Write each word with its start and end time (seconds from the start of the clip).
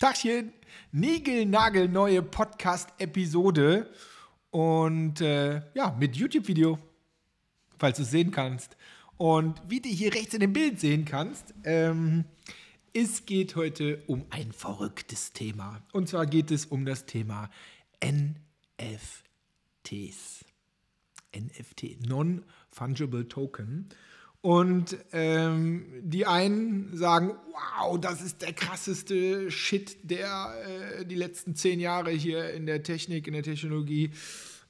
Tachchen, 0.00 0.54
niegelnagelneue 0.92 2.22
Podcast-Episode 2.22 3.92
und 4.48 5.20
äh, 5.20 5.60
ja, 5.74 5.94
mit 6.00 6.16
YouTube-Video, 6.16 6.78
falls 7.78 7.98
du 7.98 8.04
es 8.04 8.10
sehen 8.10 8.30
kannst. 8.30 8.78
Und 9.18 9.60
wie 9.68 9.78
du 9.78 9.90
hier 9.90 10.14
rechts 10.14 10.32
in 10.32 10.40
dem 10.40 10.54
Bild 10.54 10.80
sehen 10.80 11.04
kannst, 11.04 11.52
ähm, 11.64 12.24
es 12.94 13.26
geht 13.26 13.56
heute 13.56 14.02
um 14.06 14.24
ein 14.30 14.52
verrücktes 14.52 15.34
Thema. 15.34 15.82
Und 15.92 16.08
zwar 16.08 16.24
geht 16.24 16.50
es 16.50 16.64
um 16.64 16.86
das 16.86 17.04
Thema 17.04 17.50
NFTs. 18.02 19.26
NFT, 21.36 22.08
Non-Fungible 22.08 23.28
Token. 23.28 23.90
Und 24.42 24.96
ähm, 25.12 25.84
die 26.00 26.24
einen 26.24 26.96
sagen, 26.96 27.32
wow, 27.52 28.00
das 28.00 28.22
ist 28.22 28.40
der 28.40 28.54
krasseste 28.54 29.50
Shit, 29.50 29.98
der 30.02 30.54
äh, 30.98 31.04
die 31.04 31.14
letzten 31.14 31.54
zehn 31.54 31.78
Jahre 31.78 32.10
hier 32.10 32.50
in 32.54 32.64
der 32.64 32.82
Technik, 32.82 33.26
in 33.26 33.34
der 33.34 33.42
Technologie 33.42 34.12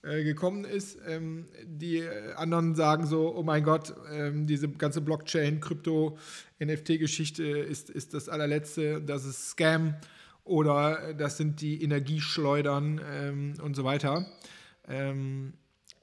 äh, 0.02 0.24
gekommen 0.24 0.64
ist. 0.64 0.98
Ähm, 1.06 1.46
die 1.64 2.02
anderen 2.34 2.74
sagen 2.74 3.06
so, 3.06 3.32
oh 3.36 3.44
mein 3.44 3.62
Gott, 3.62 3.94
ähm, 4.12 4.48
diese 4.48 4.68
ganze 4.68 5.02
Blockchain, 5.02 5.60
Krypto, 5.60 6.18
NFT-Geschichte 6.58 7.44
ist, 7.44 7.90
ist 7.90 8.12
das 8.12 8.28
allerletzte, 8.28 9.00
das 9.00 9.24
ist 9.24 9.50
Scam 9.50 9.94
oder 10.42 11.14
das 11.14 11.36
sind 11.36 11.60
die 11.60 11.80
Energieschleudern 11.84 13.00
ähm, 13.08 13.54
und 13.62 13.76
so 13.76 13.84
weiter. 13.84 14.26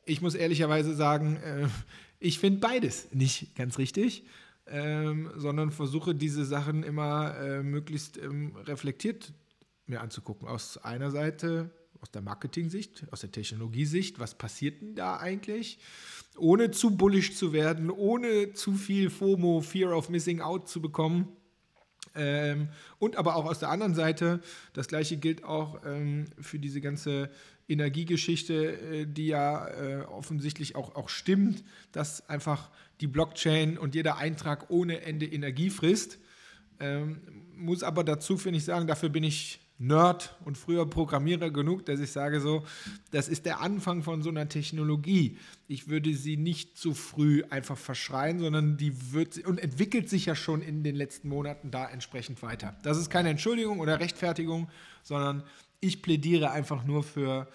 Ich 0.05 0.21
muss 0.21 0.35
ehrlicherweise 0.35 0.95
sagen, 0.95 1.35
äh, 1.37 1.67
ich 2.19 2.39
finde 2.39 2.59
beides 2.59 3.11
nicht 3.13 3.55
ganz 3.55 3.77
richtig, 3.77 4.25
ähm, 4.67 5.31
sondern 5.35 5.71
versuche 5.71 6.15
diese 6.15 6.45
Sachen 6.45 6.83
immer 6.83 7.35
äh, 7.37 7.63
möglichst 7.63 8.17
ähm, 8.17 8.55
reflektiert 8.55 9.33
mir 9.85 10.01
anzugucken. 10.01 10.47
Aus 10.47 10.77
einer 10.77 11.11
Seite, 11.11 11.71
aus 12.01 12.11
der 12.11 12.21
Marketing-Sicht, 12.21 13.05
aus 13.11 13.21
der 13.21 13.31
Technologiesicht, 13.31 14.19
was 14.19 14.35
passiert 14.35 14.81
denn 14.81 14.95
da 14.95 15.17
eigentlich? 15.17 15.79
Ohne 16.37 16.71
zu 16.71 16.95
bullish 16.95 17.35
zu 17.35 17.53
werden, 17.53 17.89
ohne 17.89 18.53
zu 18.53 18.73
viel 18.73 19.09
FOMO, 19.09 19.61
Fear 19.61 19.95
of 19.95 20.09
Missing 20.09 20.41
Out 20.41 20.67
zu 20.67 20.81
bekommen. 20.81 21.29
Ähm, 22.15 22.69
und 22.99 23.15
aber 23.15 23.35
auch 23.35 23.45
aus 23.45 23.59
der 23.59 23.69
anderen 23.69 23.95
Seite, 23.95 24.41
das 24.73 24.87
gleiche 24.87 25.17
gilt 25.17 25.43
auch 25.43 25.81
ähm, 25.85 26.25
für 26.39 26.59
diese 26.59 26.81
ganze 26.81 27.29
Energiegeschichte, 27.67 28.53
äh, 28.53 29.05
die 29.05 29.27
ja 29.27 29.67
äh, 29.67 30.01
offensichtlich 30.03 30.75
auch, 30.75 30.95
auch 30.95 31.09
stimmt, 31.09 31.63
dass 31.91 32.27
einfach 32.29 32.69
die 33.01 33.07
Blockchain 33.07 33.77
und 33.77 33.95
jeder 33.95 34.17
Eintrag 34.17 34.69
ohne 34.69 35.01
Ende 35.01 35.25
Energie 35.25 35.69
frisst. 35.69 36.19
Ähm, 36.79 37.21
muss 37.55 37.83
aber 37.83 38.03
dazu, 38.03 38.37
finde 38.37 38.57
ich, 38.57 38.65
sagen, 38.65 38.87
dafür 38.87 39.09
bin 39.09 39.23
ich 39.23 39.59
Nerd 39.79 40.35
und 40.43 40.57
früher 40.57 40.89
Programmierer 40.89 41.51
genug, 41.51 41.85
dass 41.85 41.99
ich 41.99 42.11
sage 42.11 42.41
so, 42.41 42.65
das 43.11 43.27
ist 43.27 43.45
der 43.45 43.61
Anfang 43.61 44.01
von 44.01 44.23
so 44.23 44.29
einer 44.29 44.49
Technologie. 44.49 45.37
Ich 45.67 45.87
würde 45.87 46.15
sie 46.15 46.35
nicht 46.35 46.77
zu 46.77 46.95
früh 46.95 47.43
einfach 47.51 47.77
verschreien, 47.77 48.39
sondern 48.39 48.77
die 48.77 49.13
wird 49.13 49.37
und 49.45 49.59
entwickelt 49.59 50.09
sich 50.09 50.25
ja 50.25 50.33
schon 50.35 50.63
in 50.63 50.81
den 50.83 50.95
letzten 50.95 51.29
Monaten 51.29 51.69
da 51.69 51.87
entsprechend 51.87 52.41
weiter. 52.41 52.75
Das 52.81 52.97
ist 52.97 53.11
keine 53.11 53.29
Entschuldigung 53.29 53.79
oder 53.79 53.99
Rechtfertigung, 53.99 54.67
sondern 55.03 55.43
ich 55.79 56.01
plädiere 56.01 56.51
einfach 56.51 56.83
nur 56.83 57.03
für 57.03 57.47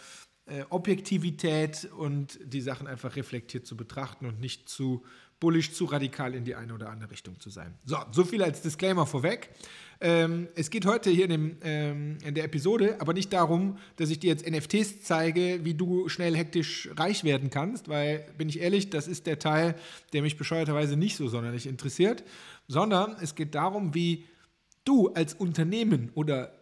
äh, 0.47 0.65
Objektivität 0.70 1.89
und 1.97 2.39
die 2.45 2.61
Sachen 2.61 2.87
einfach 2.87 3.17
reflektiert 3.17 3.67
zu 3.67 3.77
betrachten 3.77 4.27
und 4.27 4.41
nicht 4.41 4.69
zu 4.69 5.05
bullisch, 5.42 5.73
zu 5.73 5.87
radikal 5.87 6.34
in 6.34 6.45
die 6.45 6.55
eine 6.55 6.73
oder 6.73 6.89
andere 6.89 7.11
Richtung 7.11 7.41
zu 7.41 7.50
sein. 7.50 7.75
So, 7.84 7.97
so 8.12 8.25
viel 8.25 8.43
als 8.45 8.62
Disclaimer 8.62 9.06
vorweg. 9.06 9.50
Ähm, 10.00 10.48
es 10.55 10.70
geht 10.70 10.87
heute 10.87 11.11
hier 11.11 11.25
in, 11.25 11.31
dem, 11.31 11.56
ähm, 11.62 12.19
in, 12.25 12.34
der 12.34 12.45
Episode 12.45 13.00
aber 13.00 13.12
nicht 13.12 13.33
darum, 13.33 13.78
dass 13.97 14.11
ich 14.11 14.20
dir 14.20 14.28
jetzt 14.28 14.48
NFTs 14.48 15.03
zeige, 15.03 15.65
wie 15.65 15.75
du 15.75 16.09
schnell 16.09 16.37
hektisch 16.37 16.89
reich 16.97 17.25
werden 17.25 17.50
kannst, 17.50 17.89
weil, 17.89 18.27
bin 18.39 18.49
ich 18.49 18.60
ehrlich, 18.60 18.91
das 18.91 19.09
ist 19.09 19.27
der 19.27 19.41
Teil, 19.41 19.75
der 20.12 20.22
mich 20.22 20.37
bescheuerterweise 20.37 20.97
nicht 20.97 21.16
so 21.16 21.28
sonderlich 21.28 21.66
interessiert, 21.66 22.22
sondern 22.69 23.16
es 23.21 23.34
geht 23.34 23.54
darum, 23.56 23.94
wie 23.94 24.27
du 24.84 25.09
als 25.09 25.34
Unternehmen 25.34 26.10
oder 26.15 26.53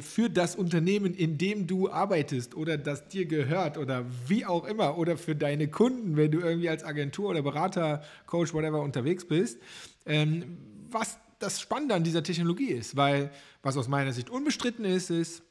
für 0.00 0.30
das 0.30 0.56
Unternehmen, 0.56 1.14
in 1.14 1.38
dem 1.38 1.66
du 1.66 1.90
arbeitest 1.90 2.54
oder 2.54 2.78
das 2.78 3.08
dir 3.08 3.26
gehört 3.26 3.76
oder 3.76 4.06
wie 4.26 4.46
auch 4.46 4.64
immer 4.64 4.96
oder 4.96 5.16
für 5.18 5.36
deine 5.36 5.68
Kunden, 5.68 6.16
wenn 6.16 6.30
du 6.30 6.40
irgendwie 6.40 6.68
als 6.68 6.84
Agentur 6.84 7.30
oder 7.30 7.42
Berater, 7.42 8.02
Coach, 8.26 8.54
whatever 8.54 8.80
unterwegs 8.80 9.26
bist, 9.26 9.58
ähm, 10.06 10.58
was 10.90 11.18
das 11.38 11.60
Spannende 11.60 11.94
an 11.94 12.04
dieser 12.04 12.22
Technologie 12.22 12.70
ist, 12.70 12.96
weil 12.96 13.30
was 13.62 13.76
aus 13.76 13.88
meiner 13.88 14.12
Sicht 14.12 14.30
unbestritten 14.30 14.84
ist, 14.84 15.10
ist, 15.10 15.42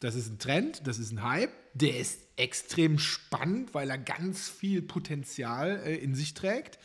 das 0.00 0.14
ist 0.14 0.30
ein 0.30 0.38
Trend, 0.38 0.86
das 0.86 0.98
ist 0.98 1.12
ein 1.12 1.22
Hype, 1.22 1.52
der 1.74 1.98
ist 1.98 2.20
extrem 2.36 2.98
spannend, 2.98 3.74
weil 3.74 3.90
er 3.90 3.98
ganz 3.98 4.48
viel 4.48 4.82
Potenzial 4.82 5.82
äh, 5.84 5.96
in 5.96 6.14
sich 6.14 6.34
trägt. 6.34 6.78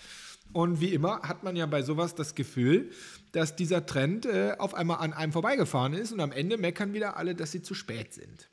Und 0.53 0.81
wie 0.81 0.93
immer 0.93 1.21
hat 1.21 1.43
man 1.43 1.55
ja 1.55 1.65
bei 1.65 1.81
sowas 1.81 2.15
das 2.15 2.35
Gefühl, 2.35 2.91
dass 3.31 3.55
dieser 3.55 3.85
Trend 3.85 4.25
äh, 4.25 4.55
auf 4.57 4.73
einmal 4.73 4.97
an 4.97 5.13
einem 5.13 5.31
vorbeigefahren 5.31 5.93
ist 5.93 6.11
und 6.11 6.19
am 6.19 6.31
Ende 6.31 6.57
meckern 6.57 6.93
wieder 6.93 7.17
alle, 7.17 7.35
dass 7.35 7.51
sie 7.51 7.61
zu 7.61 7.73
spät 7.73 8.13
sind. 8.13 8.49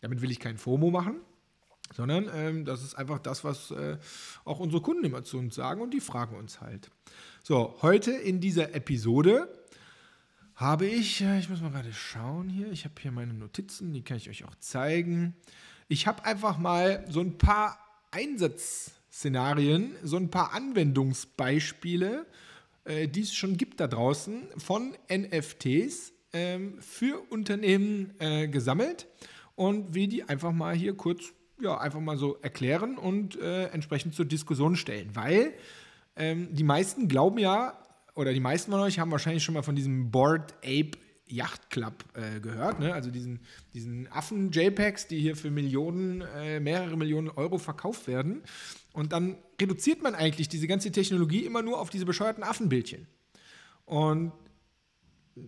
Damit 0.00 0.22
will 0.22 0.30
ich 0.30 0.40
kein 0.40 0.58
FOMO 0.58 0.90
machen, 0.90 1.16
sondern 1.94 2.30
ähm, 2.34 2.64
das 2.64 2.82
ist 2.82 2.94
einfach 2.94 3.18
das, 3.18 3.44
was 3.44 3.70
äh, 3.70 3.98
auch 4.44 4.60
unsere 4.60 4.82
Kunden 4.82 5.04
immer 5.04 5.24
zu 5.24 5.38
uns 5.38 5.54
sagen 5.54 5.80
und 5.80 5.92
die 5.92 6.00
fragen 6.00 6.36
uns 6.36 6.60
halt. 6.60 6.90
So, 7.42 7.76
heute 7.82 8.12
in 8.12 8.40
dieser 8.40 8.74
Episode 8.74 9.48
habe 10.54 10.86
ich, 10.86 11.20
äh, 11.20 11.38
ich 11.38 11.48
muss 11.48 11.60
mal 11.60 11.70
gerade 11.70 11.92
schauen 11.92 12.48
hier, 12.48 12.70
ich 12.70 12.84
habe 12.84 12.94
hier 13.00 13.12
meine 13.12 13.34
Notizen, 13.34 13.92
die 13.92 14.02
kann 14.02 14.16
ich 14.16 14.30
euch 14.30 14.44
auch 14.44 14.54
zeigen. 14.56 15.34
Ich 15.88 16.06
habe 16.06 16.24
einfach 16.24 16.58
mal 16.58 17.04
so 17.08 17.20
ein 17.20 17.36
paar 17.38 17.78
Einsatzszenarien, 18.10 19.94
so 20.02 20.16
ein 20.16 20.30
paar 20.30 20.52
Anwendungsbeispiele 20.52 22.26
äh, 22.84 23.08
die 23.08 23.22
es 23.22 23.34
schon 23.34 23.56
gibt 23.56 23.80
da 23.80 23.86
draußen, 23.86 24.48
von 24.56 24.94
NFTs 25.10 26.12
ähm, 26.32 26.80
für 26.80 27.20
Unternehmen 27.30 28.14
äh, 28.18 28.48
gesammelt 28.48 29.06
und 29.54 29.94
will 29.94 30.08
die 30.08 30.24
einfach 30.24 30.52
mal 30.52 30.74
hier 30.74 30.96
kurz, 30.96 31.32
ja, 31.60 31.78
einfach 31.78 32.00
mal 32.00 32.16
so 32.16 32.36
erklären 32.42 32.98
und 32.98 33.40
äh, 33.40 33.66
entsprechend 33.66 34.14
zur 34.14 34.24
Diskussion 34.24 34.76
stellen. 34.76 35.10
Weil 35.14 35.54
ähm, 36.16 36.48
die 36.52 36.64
meisten 36.64 37.08
glauben 37.08 37.38
ja, 37.38 37.78
oder 38.14 38.32
die 38.32 38.40
meisten 38.40 38.70
von 38.70 38.80
euch 38.80 38.98
haben 38.98 39.10
wahrscheinlich 39.10 39.42
schon 39.42 39.54
mal 39.54 39.62
von 39.62 39.76
diesem 39.76 40.10
Board 40.10 40.54
Ape 40.64 40.98
Yacht 41.26 41.70
Club 41.70 42.04
äh, 42.14 42.40
gehört, 42.40 42.80
ne? 42.80 42.92
also 42.92 43.10
diesen, 43.10 43.40
diesen 43.72 44.10
Affen-JPEGs, 44.12 45.06
die 45.08 45.20
hier 45.20 45.36
für 45.36 45.50
Millionen, 45.50 46.20
äh, 46.20 46.60
mehrere 46.60 46.96
Millionen 46.96 47.30
Euro 47.30 47.58
verkauft 47.58 48.06
werden. 48.06 48.42
Und 48.94 49.12
dann 49.12 49.36
reduziert 49.60 50.02
man 50.02 50.14
eigentlich 50.14 50.48
diese 50.48 50.68
ganze 50.68 50.90
Technologie 50.92 51.44
immer 51.44 51.62
nur 51.62 51.80
auf 51.80 51.90
diese 51.90 52.06
bescheuerten 52.06 52.44
Affenbildchen. 52.44 53.06
Und 53.84 54.32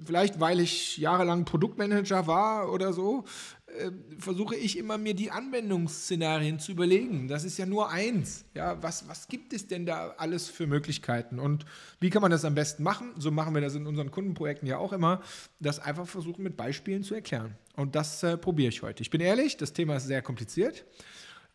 vielleicht 0.04 0.40
weil 0.40 0.58
ich 0.58 0.98
jahrelang 0.98 1.44
Produktmanager 1.44 2.26
war 2.26 2.72
oder 2.72 2.92
so, 2.92 3.24
äh, 3.66 3.92
versuche 4.18 4.56
ich 4.56 4.76
immer 4.78 4.98
mir 4.98 5.14
die 5.14 5.30
Anwendungsszenarien 5.30 6.58
zu 6.58 6.72
überlegen. 6.72 7.28
Das 7.28 7.44
ist 7.44 7.56
ja 7.56 7.66
nur 7.66 7.88
eins. 7.90 8.44
Ja, 8.54 8.82
was, 8.82 9.08
was 9.08 9.28
gibt 9.28 9.52
es 9.52 9.68
denn 9.68 9.86
da 9.86 10.14
alles 10.18 10.48
für 10.48 10.66
Möglichkeiten 10.66 11.38
und 11.38 11.66
wie 12.00 12.10
kann 12.10 12.22
man 12.22 12.32
das 12.32 12.44
am 12.44 12.56
besten 12.56 12.82
machen? 12.82 13.12
So 13.16 13.30
machen 13.30 13.54
wir 13.54 13.60
das 13.60 13.76
in 13.76 13.86
unseren 13.86 14.10
Kundenprojekten 14.10 14.68
ja 14.68 14.78
auch 14.78 14.92
immer, 14.92 15.22
das 15.60 15.78
einfach 15.78 16.08
versuchen 16.08 16.42
mit 16.42 16.56
Beispielen 16.56 17.04
zu 17.04 17.14
erklären. 17.14 17.54
Und 17.76 17.94
das 17.94 18.24
äh, 18.24 18.36
probiere 18.36 18.70
ich 18.70 18.82
heute. 18.82 19.02
Ich 19.02 19.10
bin 19.10 19.20
ehrlich, 19.20 19.56
das 19.56 19.72
Thema 19.72 19.96
ist 19.96 20.08
sehr 20.08 20.22
kompliziert. 20.22 20.84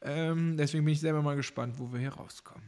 Ähm, 0.01 0.57
deswegen 0.57 0.85
bin 0.85 0.93
ich 0.93 0.99
selber 0.99 1.21
mal 1.21 1.35
gespannt, 1.35 1.75
wo 1.77 1.91
wir 1.91 1.99
hier 1.99 2.13
rauskommen. 2.13 2.67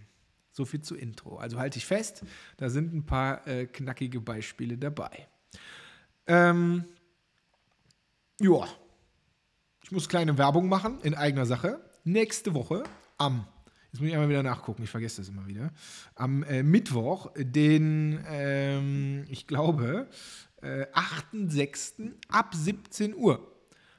So 0.51 0.66
viel 0.66 0.81
zu 0.81 0.95
Intro. 0.95 1.38
Also 1.38 1.57
halte 1.57 1.79
ich 1.79 1.85
fest, 1.85 2.23
da 2.57 2.69
sind 2.69 2.94
ein 2.94 3.05
paar 3.05 3.47
äh, 3.47 3.66
knackige 3.66 4.21
Beispiele 4.21 4.77
dabei. 4.77 5.27
Ähm, 6.27 6.85
ja, 8.39 8.68
ich 9.83 9.91
muss 9.91 10.07
kleine 10.07 10.38
Werbung 10.38 10.69
machen 10.69 11.00
in 11.01 11.15
eigener 11.15 11.45
Sache. 11.45 11.80
Nächste 12.03 12.53
Woche 12.53 12.83
am, 13.18 13.47
jetzt 13.91 14.00
muss 14.00 14.07
ich 14.07 14.13
einmal 14.13 14.30
wieder 14.30 14.44
nachgucken, 14.44 14.83
ich 14.83 14.89
vergesse 14.89 15.21
das 15.21 15.30
immer 15.30 15.47
wieder, 15.47 15.71
am 16.15 16.44
äh, 16.44 16.62
Mittwoch, 16.62 17.31
den, 17.35 18.24
ähm, 18.27 19.25
ich 19.30 19.47
glaube, 19.47 20.07
äh, 20.62 20.85
8.6. 20.94 22.13
ab 22.30 22.53
17 22.53 23.15
Uhr 23.15 23.52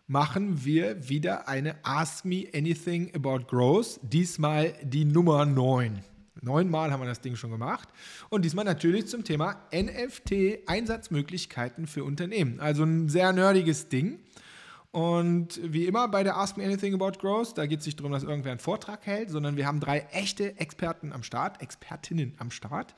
machen 0.07 0.65
wir 0.65 1.09
wieder 1.09 1.49
eine 1.49 1.75
Ask 1.83 2.25
Me 2.25 2.47
Anything 2.55 3.13
About 3.15 3.47
Growth. 3.47 3.99
Diesmal 4.03 4.75
die 4.83 5.07
Nummer 5.07 5.47
9. 5.47 6.05
Neunmal 6.43 6.93
haben 6.93 7.01
wir 7.01 7.07
das 7.07 7.23
Ding 7.23 7.37
schon 7.37 7.51
gemacht. 7.51 7.89
Und 8.29 8.45
diesmal 8.45 8.67
natürlich 8.67 9.07
zum 9.07 9.25
Thema 9.25 9.63
NFT-Einsatzmöglichkeiten 9.73 11.87
für 11.87 12.05
Unternehmen. 12.05 12.61
Also 12.61 12.85
ein 12.85 13.09
sehr 13.09 13.33
nerdiges 13.33 13.89
Ding. 13.89 14.21
Und 14.91 15.59
wie 15.65 15.87
immer 15.87 16.07
bei 16.09 16.23
der 16.23 16.37
Ask 16.37 16.59
Me 16.59 16.65
Anything 16.65 16.95
About 16.95 17.19
Growth, 17.19 17.59
da 17.59 17.67
geht 17.67 17.81
es 17.81 17.87
nicht 17.87 17.99
darum, 17.99 18.13
dass 18.13 18.23
irgendwer 18.23 18.53
einen 18.53 18.61
Vortrag 18.61 19.05
hält, 19.07 19.31
sondern 19.31 19.57
wir 19.57 19.67
haben 19.67 19.81
drei 19.81 20.07
echte 20.13 20.57
Experten 20.61 21.13
am 21.13 21.25
Start, 21.25 21.61
Expertinnen 21.63 22.35
am 22.39 22.53
Start, 22.53 22.95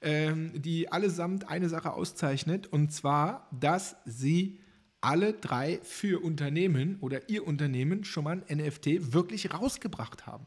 ähm, 0.00 0.50
die 0.56 0.90
allesamt 0.90 1.48
eine 1.48 1.68
Sache 1.68 1.92
auszeichnet, 1.92 2.66
und 2.66 2.92
zwar, 2.92 3.46
dass 3.52 3.94
sie 4.06 4.58
alle 5.06 5.34
drei 5.34 5.78
für 5.84 6.20
Unternehmen 6.22 6.98
oder 7.00 7.28
ihr 7.28 7.46
Unternehmen 7.46 8.02
schon 8.02 8.24
mal 8.24 8.42
ein 8.48 8.58
NFT 8.58 9.12
wirklich 9.12 9.54
rausgebracht 9.54 10.26
haben. 10.26 10.46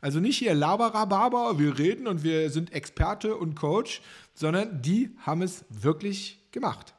Also 0.00 0.18
nicht 0.18 0.38
hier 0.38 0.54
Laberababa, 0.54 1.58
wir 1.58 1.78
reden 1.78 2.06
und 2.06 2.24
wir 2.24 2.48
sind 2.48 2.72
Experte 2.72 3.36
und 3.36 3.54
Coach, 3.54 4.00
sondern 4.32 4.80
die 4.80 5.10
haben 5.18 5.42
es 5.42 5.66
wirklich 5.68 6.40
gemacht 6.52 6.94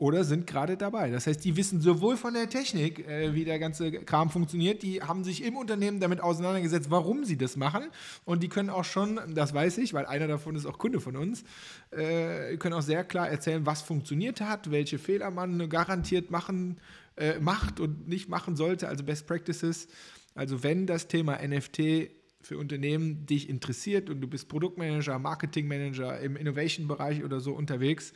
oder 0.00 0.24
sind 0.24 0.46
gerade 0.46 0.78
dabei. 0.78 1.10
Das 1.10 1.26
heißt, 1.26 1.44
die 1.44 1.56
wissen 1.56 1.82
sowohl 1.82 2.16
von 2.16 2.32
der 2.32 2.48
Technik, 2.48 3.06
äh, 3.06 3.34
wie 3.34 3.44
der 3.44 3.58
ganze 3.58 3.92
Kram 3.92 4.30
funktioniert, 4.30 4.82
die 4.82 5.02
haben 5.02 5.24
sich 5.24 5.44
im 5.44 5.58
Unternehmen 5.58 6.00
damit 6.00 6.22
auseinandergesetzt, 6.22 6.90
warum 6.90 7.24
sie 7.26 7.36
das 7.36 7.56
machen. 7.56 7.82
Und 8.24 8.42
die 8.42 8.48
können 8.48 8.70
auch 8.70 8.84
schon, 8.84 9.20
das 9.34 9.52
weiß 9.52 9.76
ich, 9.76 9.92
weil 9.92 10.06
einer 10.06 10.26
davon 10.26 10.56
ist 10.56 10.64
auch 10.64 10.78
Kunde 10.78 11.00
von 11.00 11.16
uns, 11.16 11.44
äh, 11.90 12.56
können 12.56 12.72
auch 12.72 12.82
sehr 12.82 13.04
klar 13.04 13.28
erzählen, 13.28 13.66
was 13.66 13.82
funktioniert 13.82 14.40
hat, 14.40 14.70
welche 14.70 14.98
Fehler 14.98 15.30
man 15.30 15.68
garantiert 15.68 16.30
machen, 16.30 16.78
äh, 17.18 17.38
macht 17.38 17.78
und 17.78 18.08
nicht 18.08 18.30
machen 18.30 18.56
sollte, 18.56 18.88
also 18.88 19.04
Best 19.04 19.26
Practices. 19.26 19.86
Also 20.34 20.62
wenn 20.62 20.86
das 20.86 21.08
Thema 21.08 21.46
NFT 21.46 22.08
für 22.42 22.58
Unternehmen 22.58 23.26
dich 23.26 23.48
interessiert 23.48 24.10
und 24.10 24.20
du 24.20 24.26
bist 24.26 24.48
Produktmanager, 24.48 25.18
Marketingmanager 25.18 26.20
im 26.20 26.36
Innovation-Bereich 26.36 27.22
oder 27.24 27.40
so 27.40 27.52
unterwegs 27.52 28.12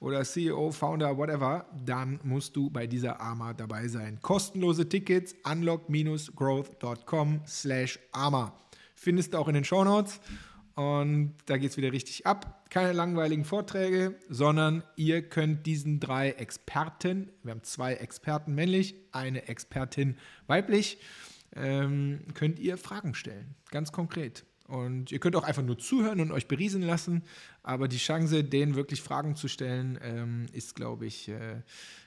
oder 0.00 0.24
CEO, 0.24 0.70
Founder, 0.72 1.16
whatever, 1.16 1.66
dann 1.84 2.20
musst 2.22 2.56
du 2.56 2.70
bei 2.70 2.86
dieser 2.86 3.20
AMA 3.20 3.54
dabei 3.54 3.88
sein. 3.88 4.18
Kostenlose 4.22 4.88
Tickets 4.88 5.34
unlock-growth.com 5.44 7.42
slash 7.46 7.98
AMA. 8.12 8.52
Findest 8.94 9.34
du 9.34 9.38
auch 9.38 9.48
in 9.48 9.54
den 9.54 9.64
Show 9.64 9.84
Notes 9.84 10.20
und 10.74 11.34
da 11.46 11.56
geht 11.56 11.70
es 11.72 11.76
wieder 11.76 11.92
richtig 11.92 12.26
ab. 12.26 12.68
Keine 12.70 12.92
langweiligen 12.92 13.44
Vorträge, 13.44 14.14
sondern 14.28 14.82
ihr 14.96 15.22
könnt 15.22 15.66
diesen 15.66 16.00
drei 16.00 16.30
Experten, 16.30 17.30
wir 17.42 17.52
haben 17.52 17.62
zwei 17.62 17.94
Experten 17.94 18.54
männlich, 18.54 18.94
eine 19.10 19.48
Expertin 19.48 20.16
weiblich, 20.46 20.98
ähm, 21.58 22.20
könnt 22.34 22.58
ihr 22.58 22.76
Fragen 22.76 23.14
stellen, 23.14 23.54
ganz 23.70 23.92
konkret. 23.92 24.44
Und 24.68 25.10
ihr 25.10 25.18
könnt 25.18 25.34
auch 25.34 25.44
einfach 25.44 25.62
nur 25.62 25.78
zuhören 25.78 26.20
und 26.20 26.30
euch 26.30 26.46
beriesen 26.46 26.82
lassen, 26.82 27.22
aber 27.62 27.88
die 27.88 27.96
Chance, 27.96 28.44
denen 28.44 28.74
wirklich 28.74 29.00
Fragen 29.00 29.34
zu 29.34 29.48
stellen, 29.48 29.98
ähm, 30.02 30.44
ist, 30.52 30.74
glaube 30.74 31.06
ich, 31.06 31.28
äh, 31.30 31.62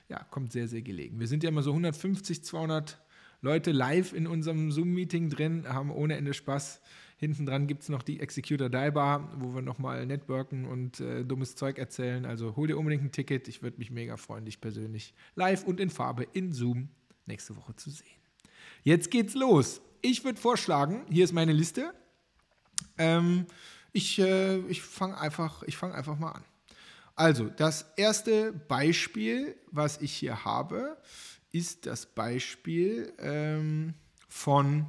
ja, 0.08 0.22
kommt 0.30 0.52
sehr, 0.52 0.68
sehr 0.68 0.82
gelegen. 0.82 1.18
Wir 1.18 1.26
sind 1.26 1.42
ja 1.42 1.48
immer 1.48 1.64
so 1.64 1.70
150, 1.72 2.44
200 2.44 3.02
Leute 3.40 3.72
live 3.72 4.12
in 4.12 4.28
unserem 4.28 4.70
Zoom-Meeting 4.70 5.28
drin, 5.28 5.64
haben 5.68 5.90
ohne 5.90 6.16
Ende 6.16 6.34
Spaß. 6.34 6.80
Hinten 7.16 7.46
dran 7.46 7.66
gibt 7.66 7.82
es 7.82 7.88
noch 7.88 8.04
die 8.04 8.20
Executor 8.20 8.68
Die 8.68 8.90
Bar, 8.92 9.32
wo 9.38 9.54
wir 9.54 9.62
nochmal 9.62 10.06
networken 10.06 10.64
und 10.64 11.00
äh, 11.00 11.24
dummes 11.24 11.56
Zeug 11.56 11.78
erzählen. 11.78 12.24
Also 12.24 12.54
hol 12.54 12.68
dir 12.68 12.78
unbedingt 12.78 13.02
ein 13.02 13.10
Ticket. 13.10 13.48
Ich 13.48 13.62
würde 13.62 13.78
mich 13.78 13.90
mega 13.90 14.16
freuen, 14.16 14.44
dich 14.44 14.60
persönlich 14.60 15.14
live 15.34 15.64
und 15.64 15.80
in 15.80 15.90
Farbe 15.90 16.26
in 16.32 16.52
Zoom 16.52 16.90
nächste 17.26 17.56
Woche 17.56 17.74
zu 17.74 17.90
sehen. 17.90 18.21
Jetzt 18.82 19.10
geht's 19.10 19.34
los. 19.34 19.80
Ich 20.00 20.24
würde 20.24 20.40
vorschlagen, 20.40 21.06
hier 21.08 21.24
ist 21.24 21.32
meine 21.32 21.52
Liste. 21.52 21.94
Ähm, 22.98 23.46
ich 23.92 24.18
äh, 24.18 24.58
ich 24.66 24.82
fange 24.82 25.18
einfach, 25.18 25.62
fang 25.70 25.92
einfach 25.92 26.18
mal 26.18 26.32
an. 26.32 26.44
Also, 27.14 27.48
das 27.48 27.92
erste 27.96 28.52
Beispiel, 28.52 29.56
was 29.70 30.00
ich 30.00 30.12
hier 30.12 30.44
habe, 30.44 30.96
ist 31.52 31.86
das 31.86 32.06
Beispiel 32.06 33.12
ähm, 33.18 33.94
von 34.28 34.86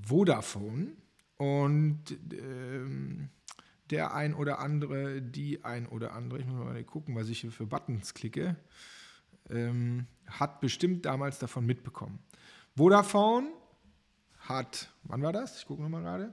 Vodafone. 0.00 0.92
Und 1.36 2.18
ähm, 2.32 3.28
der 3.90 4.14
ein 4.14 4.34
oder 4.34 4.58
andere, 4.60 5.20
die 5.20 5.64
ein 5.64 5.86
oder 5.86 6.12
andere, 6.12 6.40
ich 6.40 6.46
muss 6.46 6.64
mal 6.64 6.84
gucken, 6.84 7.14
was 7.14 7.28
ich 7.28 7.40
hier 7.40 7.52
für 7.52 7.66
Buttons 7.66 8.14
klicke, 8.14 8.56
ähm, 9.50 10.06
hat 10.26 10.60
bestimmt 10.60 11.04
damals 11.04 11.38
davon 11.38 11.66
mitbekommen. 11.66 12.18
Vodafone 12.78 13.48
hat, 14.38 14.88
wann 15.02 15.20
war 15.20 15.32
das? 15.32 15.58
Ich 15.58 15.66
gucke 15.66 15.82
nochmal 15.82 16.02
gerade. 16.02 16.32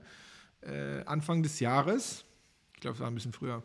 Äh, 0.60 1.04
Anfang 1.04 1.42
des 1.42 1.58
Jahres, 1.58 2.24
ich 2.74 2.80
glaube, 2.80 2.94
es 2.94 3.00
war 3.00 3.08
ein 3.08 3.16
bisschen 3.16 3.32
früher, 3.32 3.64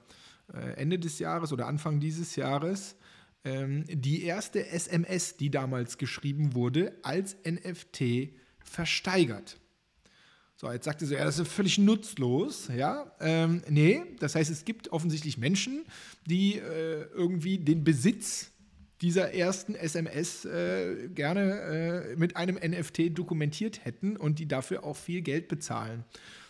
äh, 0.51 0.73
Ende 0.73 0.97
des 0.97 1.19
Jahres 1.19 1.53
oder 1.53 1.67
Anfang 1.67 1.99
dieses 1.99 2.35
Jahres, 2.35 2.95
ähm, 3.43 3.85
die 3.87 4.23
erste 4.23 4.65
SMS, 4.67 5.37
die 5.37 5.51
damals 5.51 5.99
geschrieben 5.99 6.55
wurde, 6.55 6.97
als 7.03 7.37
NFT 7.45 8.33
versteigert. 8.63 9.59
So, 10.55 10.71
jetzt 10.71 10.85
sagte 10.85 11.05
sie, 11.05 11.13
ja, 11.13 11.23
das 11.23 11.37
ist 11.37 11.51
völlig 11.51 11.77
nutzlos. 11.77 12.67
Ja, 12.75 13.11
ähm, 13.19 13.61
nee, 13.69 14.01
das 14.19 14.33
heißt, 14.33 14.49
es 14.49 14.65
gibt 14.65 14.91
offensichtlich 14.91 15.37
Menschen, 15.37 15.85
die 16.25 16.57
äh, 16.57 17.05
irgendwie 17.13 17.59
den 17.59 17.83
Besitz 17.83 18.51
dieser 19.01 19.33
ersten 19.33 19.75
SMS 19.75 20.45
äh, 20.45 21.09
gerne 21.09 22.11
äh, 22.11 22.15
mit 22.15 22.37
einem 22.37 22.55
NFT 22.55 23.17
dokumentiert 23.17 23.83
hätten 23.83 24.15
und 24.15 24.39
die 24.39 24.47
dafür 24.47 24.83
auch 24.83 24.95
viel 24.95 25.21
Geld 25.21 25.47
bezahlen. 25.47 26.05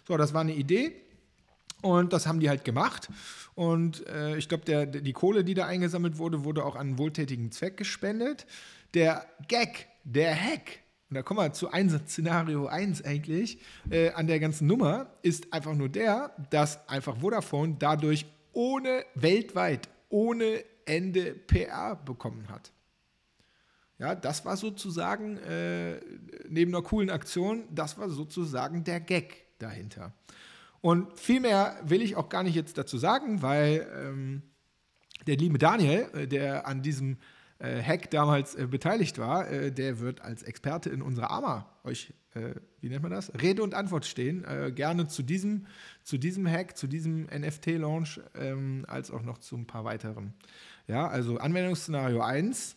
So, 0.07 0.17
das 0.17 0.33
war 0.33 0.41
eine 0.41 0.53
Idee. 0.53 0.93
Und 1.81 2.13
das 2.13 2.27
haben 2.27 2.39
die 2.39 2.49
halt 2.49 2.63
gemacht. 2.63 3.09
Und 3.55 4.05
äh, 4.07 4.37
ich 4.37 4.47
glaube, 4.47 4.85
die 4.85 5.13
Kohle, 5.13 5.43
die 5.43 5.55
da 5.55 5.65
eingesammelt 5.65 6.17
wurde, 6.19 6.43
wurde 6.43 6.63
auch 6.63 6.75
an 6.75 6.89
einen 6.89 6.97
wohltätigen 6.97 7.51
Zweck 7.51 7.77
gespendet. 7.77 8.45
Der 8.93 9.25
Gag, 9.47 9.87
der 10.03 10.35
Hack, 10.35 10.79
und 11.09 11.15
da 11.15 11.23
kommen 11.23 11.39
wir 11.39 11.53
zu 11.53 11.71
Einsatz 11.71 12.11
Szenario 12.11 12.67
1 12.67 13.03
eigentlich, 13.03 13.57
äh, 13.89 14.11
an 14.11 14.27
der 14.27 14.39
ganzen 14.39 14.67
Nummer, 14.67 15.07
ist 15.23 15.51
einfach 15.51 15.73
nur 15.73 15.89
der, 15.89 16.35
dass 16.51 16.87
einfach 16.87 17.17
Vodafone 17.17 17.75
dadurch 17.79 18.25
ohne 18.53 19.03
weltweit, 19.15 19.89
ohne 20.09 20.63
Ende 20.85 21.33
PR 21.33 21.95
bekommen 21.95 22.49
hat. 22.49 22.71
Ja, 23.97 24.15
das 24.15 24.45
war 24.45 24.57
sozusagen, 24.57 25.37
äh, 25.37 26.01
neben 26.49 26.73
einer 26.73 26.83
coolen 26.83 27.11
Aktion, 27.11 27.65
das 27.69 27.97
war 27.99 28.09
sozusagen 28.09 28.83
der 28.83 28.99
Gag 28.99 29.45
dahinter. 29.59 30.13
Und 30.81 31.19
viel 31.19 31.39
mehr 31.39 31.79
will 31.83 32.01
ich 32.01 32.15
auch 32.15 32.27
gar 32.27 32.41
nicht 32.41 32.55
jetzt 32.55 32.77
dazu 32.77 32.97
sagen, 32.97 33.43
weil 33.43 33.87
ähm, 33.95 34.41
der 35.27 35.37
liebe 35.37 35.59
Daniel, 35.59 36.09
äh, 36.13 36.27
der 36.27 36.65
an 36.65 36.81
diesem 36.81 37.17
äh, 37.59 37.81
Hack 37.83 38.09
damals 38.09 38.55
äh, 38.55 38.65
beteiligt 38.65 39.19
war, 39.19 39.47
äh, 39.47 39.71
der 39.71 39.99
wird 39.99 40.21
als 40.21 40.41
Experte 40.41 40.89
in 40.89 41.03
unserer 41.03 41.29
AMA 41.29 41.69
euch, 41.83 42.11
äh, 42.33 42.55
wie 42.79 42.89
nennt 42.89 43.03
man 43.03 43.11
das, 43.11 43.31
Rede 43.39 43.61
und 43.61 43.75
Antwort 43.75 44.05
stehen. 44.05 44.43
Gerne 44.73 45.07
zu 45.07 45.21
diesem, 45.21 45.67
zu 46.03 46.17
diesem 46.17 46.47
Hack, 46.47 46.75
zu 46.75 46.87
diesem 46.87 47.25
NFT-Launch, 47.25 48.19
ähm, 48.35 48.85
als 48.87 49.11
auch 49.11 49.21
noch 49.21 49.37
zu 49.37 49.55
ein 49.55 49.67
paar 49.67 49.83
weiteren. 49.83 50.33
Ja, 50.87 51.07
also 51.07 51.37
Anwendungsszenario 51.37 52.21
1, 52.21 52.75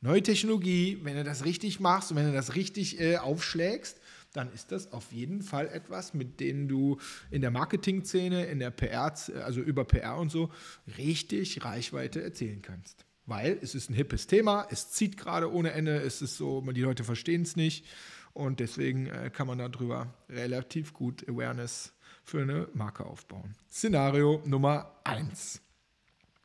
neue 0.00 0.22
Technologie, 0.22 0.98
wenn 1.02 1.16
du 1.16 1.24
das 1.24 1.44
richtig 1.44 1.80
machst 1.80 2.10
und 2.10 2.16
wenn 2.16 2.26
du 2.26 2.32
das 2.32 2.54
richtig 2.54 3.00
äh, 3.00 3.16
aufschlägst, 3.16 3.98
dann 4.32 4.52
ist 4.52 4.70
das 4.70 4.92
auf 4.92 5.12
jeden 5.12 5.42
Fall 5.42 5.68
etwas, 5.68 6.12
mit 6.12 6.40
dem 6.40 6.68
du 6.68 6.98
in 7.30 7.40
der 7.40 7.50
Marketing-Szene, 7.50 8.44
in 8.46 8.58
der 8.58 8.70
PR, 8.70 9.14
also 9.42 9.60
über 9.60 9.84
PR 9.84 10.18
und 10.18 10.30
so, 10.30 10.50
richtig 10.98 11.64
Reichweite 11.64 12.22
erzielen 12.22 12.60
kannst. 12.62 13.06
Weil 13.24 13.58
es 13.62 13.74
ist 13.74 13.90
ein 13.90 13.94
hippes 13.94 14.26
Thema, 14.26 14.66
es 14.70 14.90
zieht 14.90 15.16
gerade 15.16 15.52
ohne 15.52 15.72
Ende, 15.72 15.96
es 15.96 16.22
ist 16.22 16.36
so, 16.36 16.60
die 16.60 16.82
Leute 16.82 17.02
verstehen 17.02 17.42
es 17.42 17.56
nicht 17.56 17.86
und 18.34 18.60
deswegen 18.60 19.06
äh, 19.06 19.30
kann 19.32 19.46
man 19.46 19.58
darüber 19.58 20.14
relativ 20.28 20.92
gut 20.92 21.26
Awareness 21.28 21.92
für 22.22 22.42
eine 22.42 22.68
Marke 22.74 23.06
aufbauen. 23.06 23.54
Szenario 23.70 24.42
Nummer 24.44 25.00
1. 25.04 25.62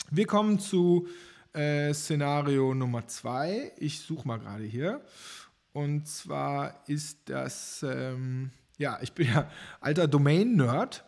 Wir 0.10 0.26
kommen 0.26 0.60
zu 0.60 1.08
äh, 1.54 1.94
Szenario 1.94 2.74
Nummer 2.74 3.08
zwei. 3.08 3.72
Ich 3.78 4.00
suche 4.00 4.28
mal 4.28 4.40
gerade 4.40 4.64
hier. 4.64 5.02
Und 5.74 6.08
zwar 6.08 6.84
ist 6.88 7.20
das, 7.26 7.84
ähm, 7.84 8.52
ja, 8.78 9.00
ich 9.02 9.14
bin 9.14 9.28
ja 9.28 9.50
alter 9.80 10.08
Domain-Nerd. 10.08 11.06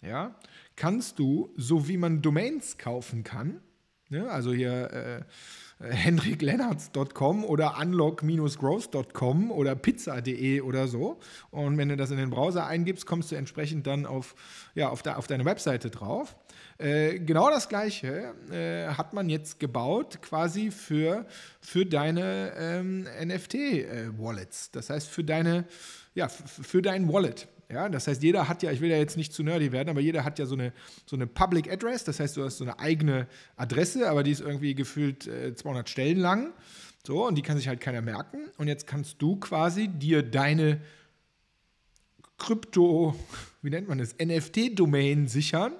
ja, 0.00 0.34
kannst 0.74 1.18
du, 1.18 1.52
so 1.56 1.86
wie 1.86 1.98
man 1.98 2.22
Domains 2.22 2.78
kaufen 2.78 3.24
kann, 3.24 3.60
ne, 4.08 4.30
also 4.30 4.54
hier 4.54 4.90
äh, 4.90 5.22
henriklennartz.com 5.82 7.44
oder 7.44 7.78
unlock-growth.com 7.80 9.50
oder 9.50 9.74
pizza.de 9.74 10.60
oder 10.60 10.88
so. 10.88 11.18
Und 11.50 11.76
wenn 11.78 11.88
du 11.88 11.96
das 11.96 12.10
in 12.10 12.16
den 12.16 12.30
Browser 12.30 12.66
eingibst, 12.66 13.06
kommst 13.06 13.32
du 13.32 13.36
entsprechend 13.36 13.86
dann 13.86 14.06
auf, 14.06 14.34
ja, 14.74 14.88
auf, 14.88 15.02
de, 15.02 15.14
auf 15.14 15.26
deine 15.26 15.44
Webseite 15.44 15.90
drauf. 15.90 16.36
Äh, 16.78 17.18
genau 17.20 17.50
das 17.50 17.68
gleiche 17.68 18.34
äh, 18.50 18.88
hat 18.94 19.12
man 19.12 19.28
jetzt 19.28 19.60
gebaut 19.60 20.20
quasi 20.22 20.70
für, 20.70 21.26
für 21.60 21.86
deine 21.86 22.52
ähm, 22.56 23.06
NFT-Wallets. 23.22 24.66
Äh, 24.66 24.70
das 24.72 24.90
heißt, 24.90 25.08
für 25.08 25.24
deine, 25.24 25.64
ja, 26.14 26.28
für 26.28 26.82
dein 26.82 27.12
Wallet. 27.12 27.48
Ja, 27.72 27.88
das 27.88 28.06
heißt, 28.06 28.22
jeder 28.22 28.48
hat 28.48 28.62
ja, 28.62 28.70
ich 28.70 28.82
will 28.82 28.90
ja 28.90 28.98
jetzt 28.98 29.16
nicht 29.16 29.32
zu 29.32 29.42
nerdy 29.42 29.72
werden, 29.72 29.88
aber 29.88 30.00
jeder 30.00 30.24
hat 30.24 30.38
ja 30.38 30.44
so 30.44 30.54
eine, 30.54 30.74
so 31.06 31.16
eine 31.16 31.26
Public 31.26 31.72
Address, 31.72 32.04
das 32.04 32.20
heißt, 32.20 32.36
du 32.36 32.44
hast 32.44 32.58
so 32.58 32.64
eine 32.64 32.78
eigene 32.78 33.26
Adresse, 33.56 34.10
aber 34.10 34.22
die 34.22 34.30
ist 34.30 34.42
irgendwie 34.42 34.74
gefühlt 34.74 35.26
äh, 35.26 35.54
200 35.54 35.88
Stellen 35.88 36.18
lang. 36.18 36.52
So, 37.06 37.26
und 37.26 37.36
die 37.36 37.42
kann 37.42 37.56
sich 37.56 37.68
halt 37.68 37.80
keiner 37.80 38.02
merken. 38.02 38.50
Und 38.58 38.68
jetzt 38.68 38.86
kannst 38.86 39.20
du 39.22 39.36
quasi 39.36 39.88
dir 39.88 40.22
deine 40.22 40.80
Krypto, 42.36 43.16
wie 43.62 43.70
nennt 43.70 43.88
man 43.88 43.98
das, 43.98 44.16
NFT-Domain 44.18 45.26
sichern 45.26 45.72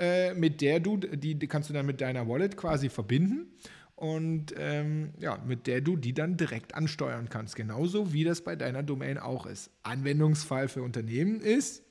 äh, 0.00 0.32
mit 0.32 0.62
der 0.62 0.80
du, 0.80 0.96
die, 0.96 1.34
die 1.34 1.46
kannst 1.46 1.68
du 1.68 1.74
dann 1.74 1.84
mit 1.84 2.00
deiner 2.00 2.26
Wallet 2.26 2.56
quasi 2.56 2.88
verbinden 2.88 3.52
und 4.00 4.54
ähm, 4.56 5.12
ja, 5.18 5.36
mit 5.46 5.66
der 5.66 5.82
du 5.82 5.94
die 5.94 6.14
dann 6.14 6.38
direkt 6.38 6.74
ansteuern 6.74 7.28
kannst. 7.28 7.54
Genauso 7.54 8.14
wie 8.14 8.24
das 8.24 8.40
bei 8.40 8.56
deiner 8.56 8.82
Domain 8.82 9.18
auch 9.18 9.44
ist. 9.44 9.70
Anwendungsfall 9.82 10.68
für 10.68 10.82
Unternehmen 10.82 11.42
ist, 11.42 11.82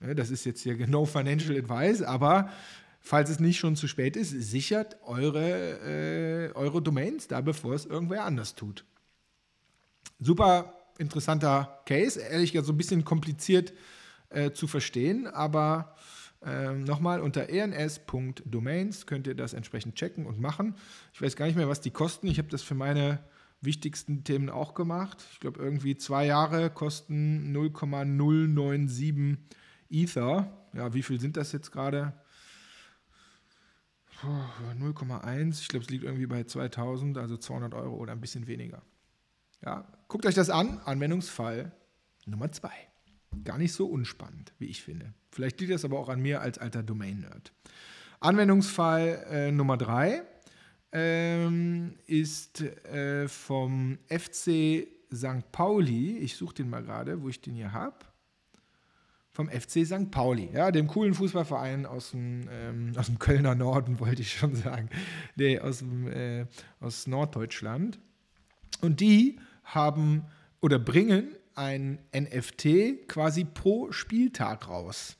ne, 0.00 0.14
das 0.14 0.30
ist 0.30 0.44
jetzt 0.44 0.60
hier 0.60 0.76
no 0.86 1.06
financial 1.06 1.56
advice, 1.56 2.02
aber 2.02 2.50
falls 3.00 3.30
es 3.30 3.40
nicht 3.40 3.58
schon 3.58 3.74
zu 3.74 3.88
spät 3.88 4.16
ist, 4.16 4.32
sichert 4.32 4.98
eure, 5.02 6.50
äh, 6.50 6.52
eure 6.52 6.82
Domains 6.82 7.26
da, 7.26 7.40
bevor 7.40 7.72
es 7.72 7.86
irgendwer 7.86 8.24
anders 8.24 8.54
tut. 8.54 8.84
Super 10.18 10.74
interessanter 10.98 11.80
Case, 11.86 12.20
ehrlich 12.20 12.52
gesagt 12.52 12.66
so 12.66 12.74
ein 12.74 12.78
bisschen 12.78 13.06
kompliziert 13.06 13.72
äh, 14.28 14.50
zu 14.50 14.66
verstehen, 14.66 15.26
aber 15.26 15.94
ähm, 16.44 16.84
Nochmal, 16.84 17.20
unter 17.20 17.48
ens.domains 17.48 19.06
könnt 19.06 19.26
ihr 19.26 19.34
das 19.34 19.52
entsprechend 19.52 19.96
checken 19.96 20.26
und 20.26 20.40
machen. 20.40 20.74
Ich 21.12 21.22
weiß 21.22 21.36
gar 21.36 21.46
nicht 21.46 21.56
mehr, 21.56 21.68
was 21.68 21.80
die 21.80 21.90
kosten. 21.90 22.26
Ich 22.28 22.38
habe 22.38 22.48
das 22.48 22.62
für 22.62 22.74
meine 22.74 23.20
wichtigsten 23.60 24.24
Themen 24.24 24.50
auch 24.50 24.74
gemacht. 24.74 25.24
Ich 25.32 25.40
glaube, 25.40 25.60
irgendwie 25.60 25.96
zwei 25.96 26.26
Jahre 26.26 26.70
kosten 26.70 27.52
0,097 27.52 29.38
Ether. 29.88 30.52
Ja, 30.72 30.92
wie 30.92 31.02
viel 31.02 31.20
sind 31.20 31.36
das 31.36 31.52
jetzt 31.52 31.72
gerade? 31.72 32.12
0,1. 34.22 35.60
Ich 35.60 35.68
glaube, 35.68 35.84
es 35.84 35.90
liegt 35.90 36.04
irgendwie 36.04 36.26
bei 36.26 36.44
2000, 36.44 37.18
also 37.18 37.36
200 37.36 37.74
Euro 37.74 37.96
oder 37.96 38.12
ein 38.12 38.20
bisschen 38.20 38.46
weniger. 38.46 38.82
Ja, 39.64 39.86
guckt 40.08 40.26
euch 40.26 40.34
das 40.34 40.50
an. 40.50 40.80
Anwendungsfall 40.84 41.72
Nummer 42.26 42.50
zwei. 42.50 42.72
Gar 43.44 43.58
nicht 43.58 43.72
so 43.72 43.86
unspannend, 43.86 44.52
wie 44.58 44.66
ich 44.66 44.82
finde. 44.82 45.12
Vielleicht 45.30 45.60
liegt 45.60 45.72
das 45.72 45.84
aber 45.84 45.98
auch 45.98 46.08
an 46.08 46.20
mir 46.20 46.40
als 46.40 46.58
alter 46.58 46.82
Domain-Nerd. 46.82 47.52
Anwendungsfall 48.20 49.26
äh, 49.30 49.52
Nummer 49.52 49.76
drei 49.76 50.22
ähm, 50.92 51.94
ist 52.06 52.62
äh, 52.62 53.28
vom 53.28 53.98
FC 54.08 54.86
St. 55.12 55.52
Pauli. 55.52 56.18
Ich 56.18 56.36
suche 56.36 56.54
den 56.54 56.70
mal 56.70 56.82
gerade, 56.82 57.20
wo 57.22 57.28
ich 57.28 57.40
den 57.40 57.54
hier 57.54 57.72
habe. 57.72 57.96
Vom 59.32 59.50
FC 59.50 59.84
St. 59.84 60.10
Pauli, 60.10 60.48
ja, 60.54 60.70
dem 60.70 60.86
coolen 60.86 61.12
Fußballverein 61.12 61.84
aus 61.84 62.12
dem, 62.12 62.48
ähm, 62.50 62.92
aus 62.96 63.06
dem 63.06 63.18
Kölner 63.18 63.54
Norden, 63.54 64.00
wollte 64.00 64.22
ich 64.22 64.32
schon 64.32 64.54
sagen. 64.54 64.88
Nee, 65.34 65.58
aus, 65.58 65.80
dem, 65.80 66.08
äh, 66.08 66.46
aus 66.80 67.06
Norddeutschland. 67.06 67.98
Und 68.80 69.00
die 69.00 69.38
haben 69.64 70.24
oder 70.60 70.78
bringen 70.78 71.34
ein 71.56 71.98
NFT 72.14 73.08
quasi 73.08 73.44
pro 73.44 73.90
Spieltag 73.92 74.68
raus. 74.68 75.16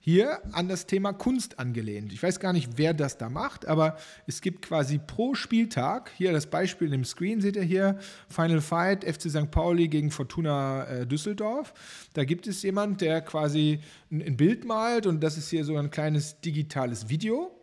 Hier 0.00 0.42
an 0.52 0.68
das 0.68 0.84
Thema 0.84 1.14
Kunst 1.14 1.58
angelehnt. 1.58 2.12
Ich 2.12 2.22
weiß 2.22 2.38
gar 2.38 2.52
nicht, 2.52 2.76
wer 2.76 2.92
das 2.92 3.16
da 3.16 3.30
macht, 3.30 3.64
aber 3.66 3.96
es 4.26 4.42
gibt 4.42 4.60
quasi 4.60 4.98
pro 4.98 5.34
Spieltag, 5.34 6.10
hier 6.14 6.30
das 6.32 6.46
Beispiel 6.46 6.92
im 6.92 7.04
Screen 7.04 7.40
seht 7.40 7.56
ihr 7.56 7.62
hier, 7.62 7.98
Final 8.28 8.60
Fight 8.60 9.04
FC 9.04 9.30
St. 9.30 9.50
Pauli 9.50 9.88
gegen 9.88 10.10
Fortuna 10.10 10.84
äh, 10.84 11.06
Düsseldorf. 11.06 11.72
Da 12.12 12.24
gibt 12.24 12.46
es 12.46 12.62
jemand, 12.62 13.00
der 13.00 13.22
quasi 13.22 13.80
ein, 14.10 14.20
ein 14.20 14.36
Bild 14.36 14.66
malt 14.66 15.06
und 15.06 15.22
das 15.22 15.38
ist 15.38 15.48
hier 15.48 15.64
so 15.64 15.74
ein 15.78 15.90
kleines 15.90 16.38
digitales 16.42 17.08
Video 17.08 17.53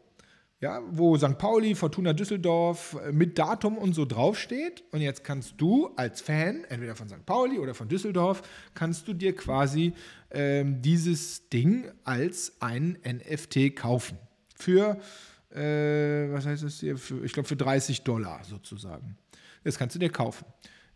ja, 0.62 0.80
wo 0.91 1.18
St. 1.18 1.39
Pauli, 1.39 1.74
Fortuna 1.74 2.13
Düsseldorf 2.13 2.96
äh, 3.03 3.12
mit 3.12 3.38
Datum 3.39 3.80
und 3.80 3.94
so 3.94 4.06
draufsteht. 4.06 4.84
Und 4.91 5.01
jetzt 5.01 5.24
kannst 5.24 5.56
du 5.58 5.88
als 5.96 6.22
Fan, 6.22 6.63
entweder 6.70 6.96
von 6.96 7.10
St. 7.10 7.25
Pauli 7.25 7.58
oder 7.58 7.74
von 7.74 7.89
Düsseldorf, 7.89 8.44
kannst 8.75 9.08
du 9.08 9.13
dir 9.13 9.36
quasi 9.36 9.94
ähm, 10.30 10.80
dieses 10.84 11.50
Ding 11.50 11.91
als 12.03 12.62
ein 12.62 13.00
NFT 13.03 13.75
kaufen. 13.75 14.20
Für, 14.56 15.00
äh, 15.50 16.32
was 16.32 16.46
heißt 16.46 16.63
das 16.63 16.80
hier? 16.80 16.96
Für, 16.96 17.25
ich 17.25 17.34
glaube, 17.34 17.50
für 17.50 17.56
30 17.56 18.03
Dollar 18.03 18.44
sozusagen. 18.44 19.18
Das 19.63 19.80
kannst 19.80 19.96
du 19.96 20.00
dir 20.00 20.12
kaufen. 20.12 20.46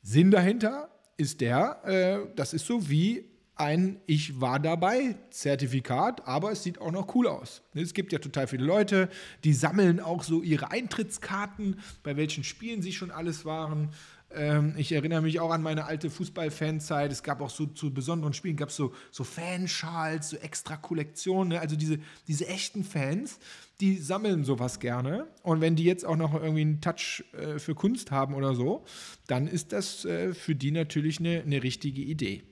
Sinn 0.03 0.29
dahinter 0.29 0.89
ist 1.17 1.41
der, 1.41 1.81
äh, 1.85 2.35
das 2.35 2.53
ist 2.53 2.67
so 2.67 2.87
wie 2.87 3.25
ein 3.55 3.99
Ich 4.05 4.41
war 4.41 4.59
dabei 4.59 5.15
Zertifikat, 5.29 6.27
aber 6.27 6.51
es 6.51 6.63
sieht 6.63 6.79
auch 6.79 6.91
noch 6.91 7.15
cool 7.15 7.27
aus. 7.27 7.61
Es 7.73 7.93
gibt 7.93 8.11
ja 8.11 8.19
total 8.19 8.47
viele 8.47 8.65
Leute, 8.65 9.09
die 9.43 9.53
sammeln 9.53 9.99
auch 9.99 10.23
so 10.23 10.41
ihre 10.41 10.71
Eintrittskarten, 10.71 11.79
bei 12.03 12.17
welchen 12.17 12.43
Spielen 12.43 12.81
sie 12.81 12.91
schon 12.91 13.11
alles 13.11 13.45
waren. 13.45 13.89
Ähm, 14.31 14.73
ich 14.77 14.91
erinnere 14.91 15.21
mich 15.21 15.39
auch 15.39 15.51
an 15.51 15.61
meine 15.61 15.85
alte 15.85 16.09
Fußball-Fanzeit. 16.09 17.11
Es 17.11 17.23
gab 17.23 17.41
auch 17.41 17.49
so 17.49 17.65
zu 17.65 17.93
besonderen 17.93 18.33
Spielen, 18.33 18.57
gab 18.57 18.69
es 18.69 18.75
so, 18.75 18.93
so 19.11 19.23
Fanschals, 19.23 20.31
so 20.31 20.37
extra 20.37 20.75
Kollektionen. 20.75 21.49
Ne? 21.49 21.59
Also 21.61 21.75
diese, 21.75 21.99
diese 22.27 22.47
echten 22.47 22.83
Fans, 22.83 23.39
die 23.79 23.97
sammeln 23.97 24.43
sowas 24.43 24.79
gerne. 24.79 25.27
Und 25.43 25.61
wenn 25.61 25.75
die 25.75 25.83
jetzt 25.83 26.05
auch 26.05 26.17
noch 26.17 26.33
irgendwie 26.33 26.61
einen 26.61 26.81
Touch 26.81 27.23
äh, 27.33 27.59
für 27.59 27.75
Kunst 27.75 28.11
haben 28.11 28.33
oder 28.33 28.55
so, 28.55 28.83
dann 29.27 29.47
ist 29.47 29.71
das 29.71 30.03
äh, 30.05 30.33
für 30.33 30.55
die 30.55 30.71
natürlich 30.71 31.19
eine, 31.19 31.41
eine 31.41 31.63
richtige 31.63 32.01
Idee. 32.01 32.43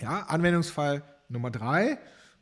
Ja, 0.00 0.22
Anwendungsfall 0.22 1.02
Nummer 1.28 1.50
drei. 1.50 1.98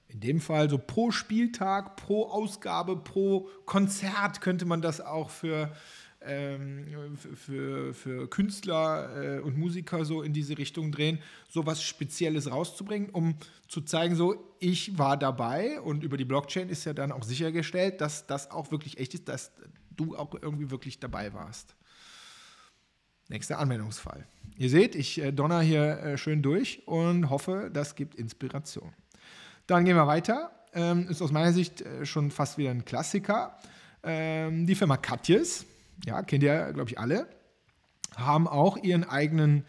In 0.09 0.21
dem 0.21 0.41
Fall 0.41 0.69
so 0.69 0.79
pro 0.79 1.13
Spieltag, 1.13 1.97
pro 1.97 2.25
Ausgabe, 2.25 2.97
pro 2.97 3.49
Konzert 3.65 4.41
könnte 4.41 4.65
man 4.65 4.83
das 4.83 5.01
auch 5.01 5.31
für, 5.31 5.73
ähm, 6.21 7.17
für, 7.17 7.95
für 7.95 8.29
Künstler 8.29 9.37
äh, 9.37 9.41
und 9.41 9.57
Musiker 9.57 10.05
so 10.05 10.23
in 10.23 10.33
diese 10.33 10.59
Richtung 10.59 10.91
drehen, 10.91 11.21
so 11.49 11.65
was 11.65 11.83
Spezielles 11.83 12.51
rauszubringen, 12.51 13.11
um 13.11 13.37
zu 13.69 13.83
zeigen, 13.83 14.17
so 14.17 14.53
ich 14.59 14.99
war 14.99 15.17
dabei 15.17 15.81
und 15.81 16.03
über 16.03 16.17
die 16.17 16.25
Blockchain 16.25 16.69
ist 16.69 16.85
ja 16.85 16.93
dann 16.93 17.13
auch 17.13 17.23
sichergestellt, 17.23 18.01
dass 18.01 18.27
das 18.27 18.51
auch 18.51 18.73
wirklich 18.73 18.99
echt 18.99 19.15
ist, 19.15 19.29
dass 19.29 19.53
du 19.91 20.17
auch 20.17 20.35
irgendwie 20.35 20.73
wirklich 20.73 20.99
dabei 20.99 21.33
warst. 21.35 21.77
Nächster 23.31 23.59
Anwendungsfall. 23.61 24.27
Ihr 24.59 24.69
seht, 24.69 24.97
ich 24.97 25.23
äh, 25.23 25.31
donner 25.31 25.61
hier 25.61 25.99
äh, 25.99 26.19
schön 26.19 26.43
durch 26.43 26.83
und 26.87 27.31
hoffe, 27.31 27.71
das 27.73 27.95
gibt 27.95 28.17
Inspiration. 28.17 28.93
Dann 29.69 29.85
gehen 29.85 29.95
wir 29.95 30.09
weiter. 30.09 30.51
Ähm, 30.75 31.07
ist 31.09 31.23
aus 31.23 31.31
meiner 31.31 31.53
Sicht 31.53 31.81
äh, 31.81 32.05
schon 32.05 32.33
fast 32.33 32.59
wieder 32.59 32.71
ein 32.71 32.85
Klassiker. 32.85 33.57
Ähm, 34.03 34.67
die 34.67 34.75
Firma 34.75 34.97
Katjes, 34.97 35.65
ja, 36.05 36.25
kennt 36.25 36.43
ihr, 36.43 36.73
glaube 36.73 36.91
ich, 36.91 36.99
alle, 36.99 37.29
haben 38.17 38.49
auch 38.49 38.77
ihren 38.77 39.05
eigenen, 39.05 39.65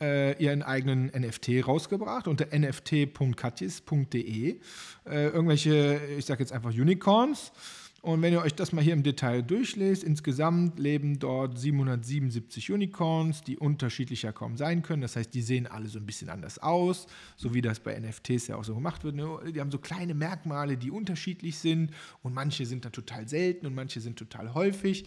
ihren 0.00 0.62
eigenen 0.62 1.08
NFT 1.08 1.66
rausgebracht 1.66 2.26
unter 2.26 2.54
nft.katjes.de. 2.54 4.60
Irgendwelche, 5.04 6.00
ich 6.16 6.24
sage 6.24 6.42
jetzt 6.42 6.52
einfach 6.52 6.70
Unicorns. 6.70 7.52
Und 8.02 8.22
wenn 8.22 8.32
ihr 8.32 8.40
euch 8.40 8.54
das 8.54 8.72
mal 8.72 8.82
hier 8.82 8.94
im 8.94 9.02
Detail 9.02 9.42
durchlest, 9.42 10.04
insgesamt 10.04 10.78
leben 10.78 11.18
dort 11.18 11.58
777 11.58 12.70
Unicorns, 12.70 13.42
die 13.42 13.58
unterschiedlicher 13.58 14.32
kaum 14.32 14.56
sein 14.56 14.80
können. 14.82 15.02
Das 15.02 15.16
heißt, 15.16 15.34
die 15.34 15.42
sehen 15.42 15.66
alle 15.66 15.86
so 15.88 15.98
ein 15.98 16.06
bisschen 16.06 16.30
anders 16.30 16.58
aus, 16.58 17.06
so 17.36 17.52
wie 17.52 17.60
das 17.60 17.78
bei 17.80 17.98
NFTs 17.98 18.46
ja 18.46 18.56
auch 18.56 18.64
so 18.64 18.74
gemacht 18.74 19.04
wird. 19.04 19.16
Die 19.54 19.60
haben 19.60 19.70
so 19.70 19.78
kleine 19.78 20.14
Merkmale, 20.14 20.78
die 20.78 20.90
unterschiedlich 20.90 21.58
sind 21.58 21.90
und 22.22 22.32
manche 22.32 22.64
sind 22.64 22.86
dann 22.86 22.92
total 22.92 23.28
selten 23.28 23.66
und 23.66 23.74
manche 23.74 24.00
sind 24.00 24.18
total 24.18 24.54
häufig. 24.54 25.04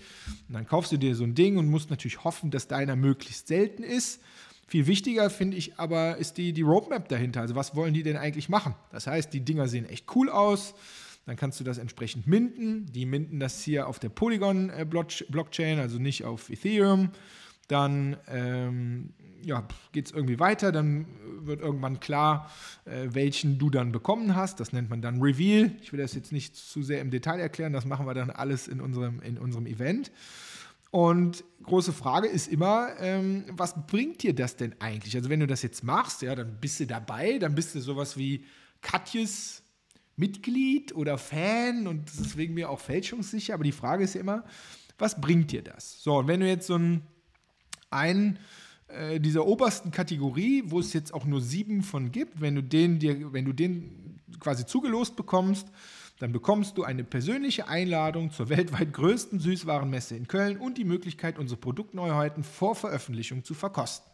Und 0.47 0.53
dann 0.53 0.67
kaufst 0.67 0.91
du 0.91 0.97
dir 0.97 1.15
so 1.15 1.23
ein 1.23 1.33
Ding 1.33 1.57
und 1.57 1.67
musst 1.67 1.89
natürlich 1.89 2.23
hoffen, 2.23 2.51
dass 2.51 2.67
deiner 2.67 2.95
möglichst 2.95 3.47
selten 3.47 3.81
ist. 3.81 4.21
Viel 4.67 4.85
wichtiger 4.85 5.31
finde 5.31 5.57
ich 5.57 5.79
aber 5.79 6.17
ist 6.17 6.37
die, 6.37 6.53
die 6.53 6.61
Roadmap 6.61 7.09
dahinter. 7.09 7.41
Also 7.41 7.55
was 7.55 7.75
wollen 7.75 7.95
die 7.95 8.03
denn 8.03 8.17
eigentlich 8.17 8.49
machen? 8.49 8.75
Das 8.91 9.07
heißt, 9.07 9.33
die 9.33 9.41
Dinger 9.41 9.67
sehen 9.67 9.89
echt 9.89 10.15
cool 10.15 10.29
aus 10.29 10.75
dann 11.25 11.35
kannst 11.35 11.59
du 11.59 11.63
das 11.63 11.77
entsprechend 11.77 12.27
minden. 12.27 12.85
Die 12.91 13.05
minden 13.05 13.39
das 13.39 13.61
hier 13.61 13.87
auf 13.87 13.99
der 13.99 14.09
Polygon-Blockchain, 14.09 15.79
also 15.79 15.99
nicht 15.99 16.25
auf 16.25 16.49
Ethereum. 16.49 17.11
Dann 17.67 18.17
ähm, 18.27 19.13
ja, 19.45 19.67
geht 19.91 20.07
es 20.07 20.11
irgendwie 20.11 20.39
weiter, 20.39 20.71
dann 20.71 21.05
wird 21.41 21.61
irgendwann 21.61 21.99
klar, 21.99 22.51
äh, 22.85 23.07
welchen 23.11 23.57
du 23.57 23.69
dann 23.69 23.91
bekommen 23.91 24.35
hast. 24.35 24.59
Das 24.59 24.73
nennt 24.73 24.89
man 24.89 25.01
dann 25.01 25.21
Reveal. 25.21 25.71
Ich 25.81 25.91
will 25.91 25.99
das 25.99 26.13
jetzt 26.13 26.31
nicht 26.31 26.55
zu 26.55 26.83
sehr 26.83 27.01
im 27.01 27.11
Detail 27.11 27.39
erklären, 27.39 27.73
das 27.73 27.85
machen 27.85 28.05
wir 28.05 28.13
dann 28.13 28.29
alles 28.29 28.67
in 28.67 28.81
unserem, 28.81 29.21
in 29.21 29.37
unserem 29.37 29.65
Event. 29.65 30.11
Und 30.91 31.43
große 31.63 31.91
Frage 31.91 32.27
ist 32.27 32.47
immer, 32.51 32.89
ähm, 32.99 33.45
was 33.49 33.87
bringt 33.87 34.21
dir 34.21 34.35
das 34.35 34.57
denn 34.57 34.75
eigentlich? 34.79 35.15
Also 35.15 35.29
wenn 35.29 35.39
du 35.39 35.47
das 35.47 35.63
jetzt 35.63 35.83
machst, 35.83 36.21
ja, 36.21 36.35
dann 36.35 36.59
bist 36.59 36.79
du 36.79 36.85
dabei, 36.85 37.39
dann 37.39 37.55
bist 37.55 37.73
du 37.73 37.79
sowas 37.79 38.15
wie 38.15 38.45
Katjes 38.81 39.62
Mitglied 40.15 40.93
oder 40.95 41.17
Fan 41.17 41.87
und 41.87 42.07
das 42.07 42.19
ist 42.19 42.37
wegen 42.37 42.53
mir 42.53 42.69
auch 42.69 42.79
fälschungssicher. 42.79 43.55
Aber 43.55 43.63
die 43.63 43.71
Frage 43.71 44.03
ist 44.03 44.15
ja 44.15 44.21
immer, 44.21 44.43
was 44.97 45.19
bringt 45.19 45.51
dir 45.51 45.63
das? 45.63 46.01
So, 46.03 46.17
und 46.19 46.27
wenn 46.27 46.39
du 46.39 46.47
jetzt 46.47 46.67
so 46.67 46.75
einen, 46.75 47.01
einen 47.89 48.39
äh, 48.87 49.19
dieser 49.19 49.45
obersten 49.45 49.91
Kategorie, 49.91 50.63
wo 50.67 50.79
es 50.79 50.93
jetzt 50.93 51.13
auch 51.13 51.25
nur 51.25 51.41
sieben 51.41 51.81
von 51.81 52.11
gibt, 52.11 52.41
wenn 52.41 52.55
du 52.55 52.63
den 52.63 52.99
dir, 52.99 53.33
wenn 53.33 53.45
du 53.45 53.53
den 53.53 54.19
quasi 54.39 54.65
zugelost 54.65 55.15
bekommst, 55.15 55.67
dann 56.19 56.31
bekommst 56.31 56.77
du 56.77 56.83
eine 56.83 57.03
persönliche 57.03 57.67
Einladung 57.67 58.31
zur 58.31 58.49
weltweit 58.49 58.93
größten 58.93 59.39
Süßwarenmesse 59.39 60.15
in 60.15 60.27
Köln 60.27 60.57
und 60.57 60.77
die 60.77 60.85
Möglichkeit, 60.85 61.39
unsere 61.39 61.59
Produktneuheiten 61.59 62.43
vor 62.43 62.75
Veröffentlichung 62.75 63.43
zu 63.43 63.53
verkosten. 63.53 64.09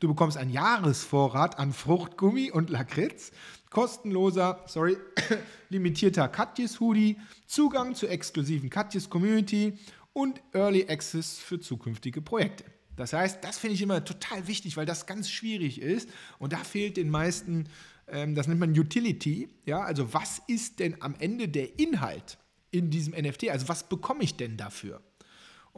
Du 0.00 0.06
bekommst 0.06 0.36
einen 0.36 0.52
Jahresvorrat 0.52 1.58
an 1.58 1.72
Fruchtgummi 1.72 2.52
und 2.52 2.70
Lakritz, 2.70 3.32
kostenloser, 3.70 4.64
sorry, 4.66 4.96
limitierter 5.68 6.28
Katjes-Hoodie, 6.28 7.18
Zugang 7.46 7.94
zur 7.94 8.10
exklusiven 8.10 8.70
Katjes-Community 8.70 9.78
und 10.12 10.40
Early 10.52 10.86
Access 10.88 11.38
für 11.38 11.60
zukünftige 11.60 12.22
Projekte. 12.22 12.64
Das 12.96 13.12
heißt, 13.12 13.44
das 13.44 13.58
finde 13.58 13.74
ich 13.74 13.82
immer 13.82 14.04
total 14.04 14.48
wichtig, 14.48 14.76
weil 14.76 14.86
das 14.86 15.06
ganz 15.06 15.30
schwierig 15.30 15.80
ist 15.80 16.10
und 16.38 16.52
da 16.52 16.58
fehlt 16.58 16.96
den 16.96 17.10
meisten, 17.10 17.68
ähm, 18.08 18.34
das 18.34 18.48
nennt 18.48 18.58
man 18.58 18.76
Utility, 18.76 19.48
ja, 19.64 19.80
also 19.80 20.12
was 20.12 20.42
ist 20.48 20.80
denn 20.80 21.00
am 21.00 21.14
Ende 21.20 21.48
der 21.48 21.78
Inhalt 21.78 22.38
in 22.70 22.90
diesem 22.90 23.14
NFT, 23.14 23.50
also 23.50 23.68
was 23.68 23.88
bekomme 23.88 24.24
ich 24.24 24.36
denn 24.36 24.56
dafür? 24.56 25.00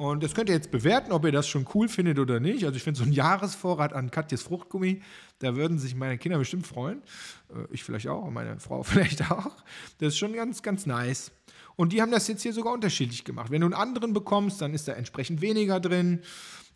Und 0.00 0.23
das 0.23 0.35
könnt 0.35 0.49
ihr 0.49 0.54
jetzt 0.54 0.71
bewerten, 0.71 1.12
ob 1.12 1.26
ihr 1.26 1.30
das 1.30 1.47
schon 1.47 1.66
cool 1.75 1.87
findet 1.87 2.19
oder 2.19 2.40
nicht. 2.40 2.64
Also 2.64 2.75
ich 2.75 2.83
finde 2.83 2.97
so 2.97 3.04
ein 3.04 3.12
Jahresvorrat 3.12 3.92
an 3.92 4.11
Katjes 4.11 4.40
Fruchtgummi, 4.40 5.02
da 5.40 5.57
würden 5.57 5.78
sich 5.78 5.95
meine 5.95 6.16
Kinder 6.16 6.38
bestimmt 6.38 6.66
freuen. 6.66 7.02
Äh, 7.50 7.66
ich 7.71 7.85
vielleicht 7.85 8.09
auch, 8.09 8.30
meine 8.30 8.59
Frau 8.61 8.83
vielleicht 8.83 9.30
auch. 9.30 9.52
Das 9.99 10.14
ist 10.14 10.19
schon 10.19 10.33
ganz, 10.33 10.62
ganz 10.62 10.87
nice. 10.87 11.33
Und 11.76 11.92
die 11.92 12.00
haben 12.00 12.11
das 12.11 12.28
jetzt 12.28 12.40
hier 12.40 12.54
sogar 12.54 12.73
unterschiedlich 12.73 13.25
gemacht. 13.25 13.50
Wenn 13.50 13.61
du 13.61 13.66
einen 13.66 13.75
anderen 13.75 14.14
bekommst, 14.14 14.62
dann 14.62 14.73
ist 14.73 14.88
da 14.88 14.92
entsprechend 14.92 15.42
weniger 15.42 15.80
drin 15.80 16.23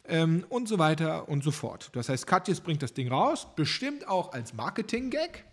ähm, 0.06 0.44
und 0.50 0.68
so 0.68 0.78
weiter 0.78 1.26
und 1.26 1.42
so 1.42 1.50
fort. 1.50 1.88
Das 1.94 2.10
heißt, 2.10 2.26
Katjes 2.26 2.60
bringt 2.60 2.82
das 2.82 2.92
Ding 2.92 3.08
raus, 3.08 3.48
bestimmt 3.56 4.06
auch 4.06 4.34
als 4.34 4.52
Marketing-Gag, 4.52 5.46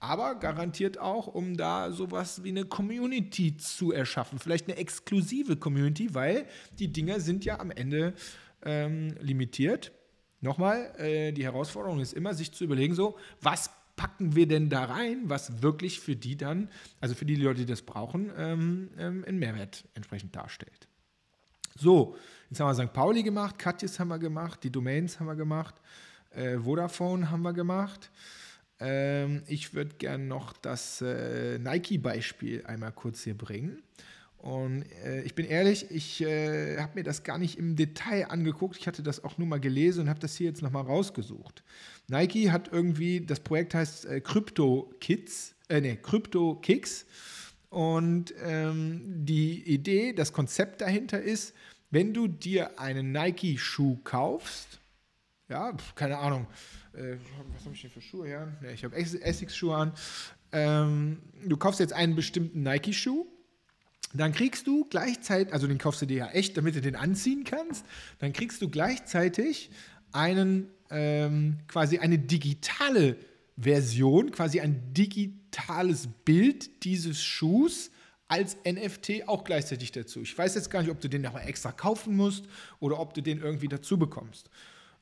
aber 0.00 0.36
garantiert 0.36 0.98
auch, 0.98 1.26
um 1.26 1.56
da 1.56 1.90
sowas 1.90 2.44
wie 2.44 2.50
eine 2.50 2.64
Community 2.64 3.56
zu 3.56 3.92
erschaffen. 3.92 4.38
Vielleicht 4.38 4.68
eine 4.68 4.76
exklusive 4.76 5.56
Community, 5.56 6.14
weil 6.14 6.46
die 6.78 6.92
Dinger 6.92 7.20
sind 7.20 7.44
ja 7.44 7.58
am 7.58 7.70
Ende 7.70 8.14
ähm, 8.62 9.14
limitiert. 9.20 9.92
Nochmal, 10.40 10.94
äh, 10.98 11.32
die 11.32 11.44
Herausforderung 11.44 12.00
ist 12.00 12.12
immer, 12.12 12.34
sich 12.34 12.52
zu 12.52 12.64
überlegen, 12.64 12.94
so, 12.94 13.16
was 13.40 13.70
packen 13.96 14.36
wir 14.36 14.46
denn 14.46 14.70
da 14.70 14.84
rein, 14.84 15.22
was 15.24 15.60
wirklich 15.60 15.98
für 15.98 16.14
die 16.14 16.36
dann, 16.36 16.70
also 17.00 17.16
für 17.16 17.24
die 17.24 17.34
Leute, 17.34 17.60
die 17.60 17.66
das 17.66 17.82
brauchen, 17.82 18.30
ähm, 18.36 18.90
ähm, 18.96 19.24
einen 19.26 19.40
Mehrwert 19.40 19.84
entsprechend 19.94 20.36
darstellt. 20.36 20.86
So, 21.76 22.16
jetzt 22.48 22.60
haben 22.60 22.76
wir 22.76 22.86
St. 22.86 22.92
Pauli 22.92 23.24
gemacht, 23.24 23.58
Katjes 23.58 23.98
haben 23.98 24.08
wir 24.08 24.18
gemacht, 24.18 24.62
die 24.62 24.70
Domains 24.70 25.18
haben 25.18 25.26
wir 25.26 25.34
gemacht, 25.34 25.74
äh, 26.30 26.58
Vodafone 26.58 27.30
haben 27.30 27.42
wir 27.42 27.52
gemacht. 27.52 28.10
Ähm, 28.80 29.42
ich 29.46 29.74
würde 29.74 29.96
gerne 29.96 30.24
noch 30.24 30.52
das 30.52 31.00
äh, 31.00 31.58
Nike-Beispiel 31.58 32.64
einmal 32.66 32.92
kurz 32.92 33.24
hier 33.24 33.36
bringen. 33.36 33.82
Und 34.38 34.84
äh, 35.04 35.22
ich 35.22 35.34
bin 35.34 35.46
ehrlich, 35.46 35.90
ich 35.90 36.20
äh, 36.20 36.78
habe 36.78 36.92
mir 36.94 37.02
das 37.02 37.24
gar 37.24 37.38
nicht 37.38 37.58
im 37.58 37.74
Detail 37.74 38.26
angeguckt. 38.30 38.76
Ich 38.78 38.86
hatte 38.86 39.02
das 39.02 39.24
auch 39.24 39.36
nur 39.36 39.48
mal 39.48 39.58
gelesen 39.58 40.02
und 40.02 40.08
habe 40.08 40.20
das 40.20 40.36
hier 40.36 40.46
jetzt 40.46 40.62
nochmal 40.62 40.84
rausgesucht. 40.84 41.64
Nike 42.06 42.52
hat 42.52 42.72
irgendwie, 42.72 43.20
das 43.20 43.40
Projekt 43.40 43.74
heißt 43.74 44.06
äh, 44.06 44.20
Crypto 44.20 44.94
Kids, 45.00 45.56
äh, 45.68 45.80
nee, 45.80 45.96
Crypto 45.96 46.54
Kicks. 46.54 47.04
Und 47.68 48.32
ähm, 48.42 49.02
die 49.24 49.62
Idee, 49.62 50.12
das 50.12 50.32
Konzept 50.32 50.80
dahinter 50.80 51.20
ist, 51.20 51.52
wenn 51.90 52.14
du 52.14 52.28
dir 52.28 52.78
einen 52.78 53.12
Nike-Schuh 53.12 53.98
kaufst, 54.04 54.80
ja, 55.48 55.72
keine 55.94 56.18
Ahnung, 56.18 56.46
äh, 56.94 57.16
was 57.54 57.64
habe 57.64 57.74
ich 57.74 57.82
denn 57.82 57.90
für 57.90 58.00
Schuhe 58.00 58.26
her? 58.26 58.56
Ja, 58.62 58.70
ich 58.70 58.84
habe 58.84 58.96
Essex-Schuhe 58.96 59.74
an. 59.74 59.92
Ähm, 60.52 61.18
du 61.44 61.56
kaufst 61.56 61.80
jetzt 61.80 61.92
einen 61.92 62.14
bestimmten 62.14 62.62
Nike-Schuh, 62.62 63.26
dann 64.14 64.32
kriegst 64.32 64.66
du 64.66 64.84
gleichzeitig, 64.84 65.52
also 65.52 65.66
den 65.66 65.78
kaufst 65.78 66.02
du 66.02 66.06
dir 66.06 66.16
ja 66.18 66.28
echt, 66.28 66.56
damit 66.56 66.74
du 66.74 66.80
den 66.80 66.96
anziehen 66.96 67.44
kannst, 67.44 67.84
dann 68.18 68.32
kriegst 68.32 68.62
du 68.62 68.68
gleichzeitig 68.68 69.70
einen, 70.12 70.68
ähm, 70.90 71.58
quasi 71.68 71.98
eine 71.98 72.18
digitale 72.18 73.16
Version, 73.56 74.30
quasi 74.30 74.60
ein 74.60 74.94
digitales 74.94 76.08
Bild 76.24 76.84
dieses 76.84 77.22
Schuhs 77.22 77.90
als 78.28 78.56
NFT 78.64 79.26
auch 79.26 79.44
gleichzeitig 79.44 79.92
dazu. 79.92 80.20
Ich 80.20 80.36
weiß 80.36 80.54
jetzt 80.54 80.70
gar 80.70 80.82
nicht, 80.82 80.90
ob 80.90 81.00
du 81.00 81.08
den 81.08 81.22
nochmal 81.22 81.48
extra 81.48 81.72
kaufen 81.72 82.16
musst 82.16 82.44
oder 82.78 83.00
ob 83.00 83.14
du 83.14 83.22
den 83.22 83.40
irgendwie 83.40 83.68
dazu 83.68 83.98
bekommst. 83.98 84.50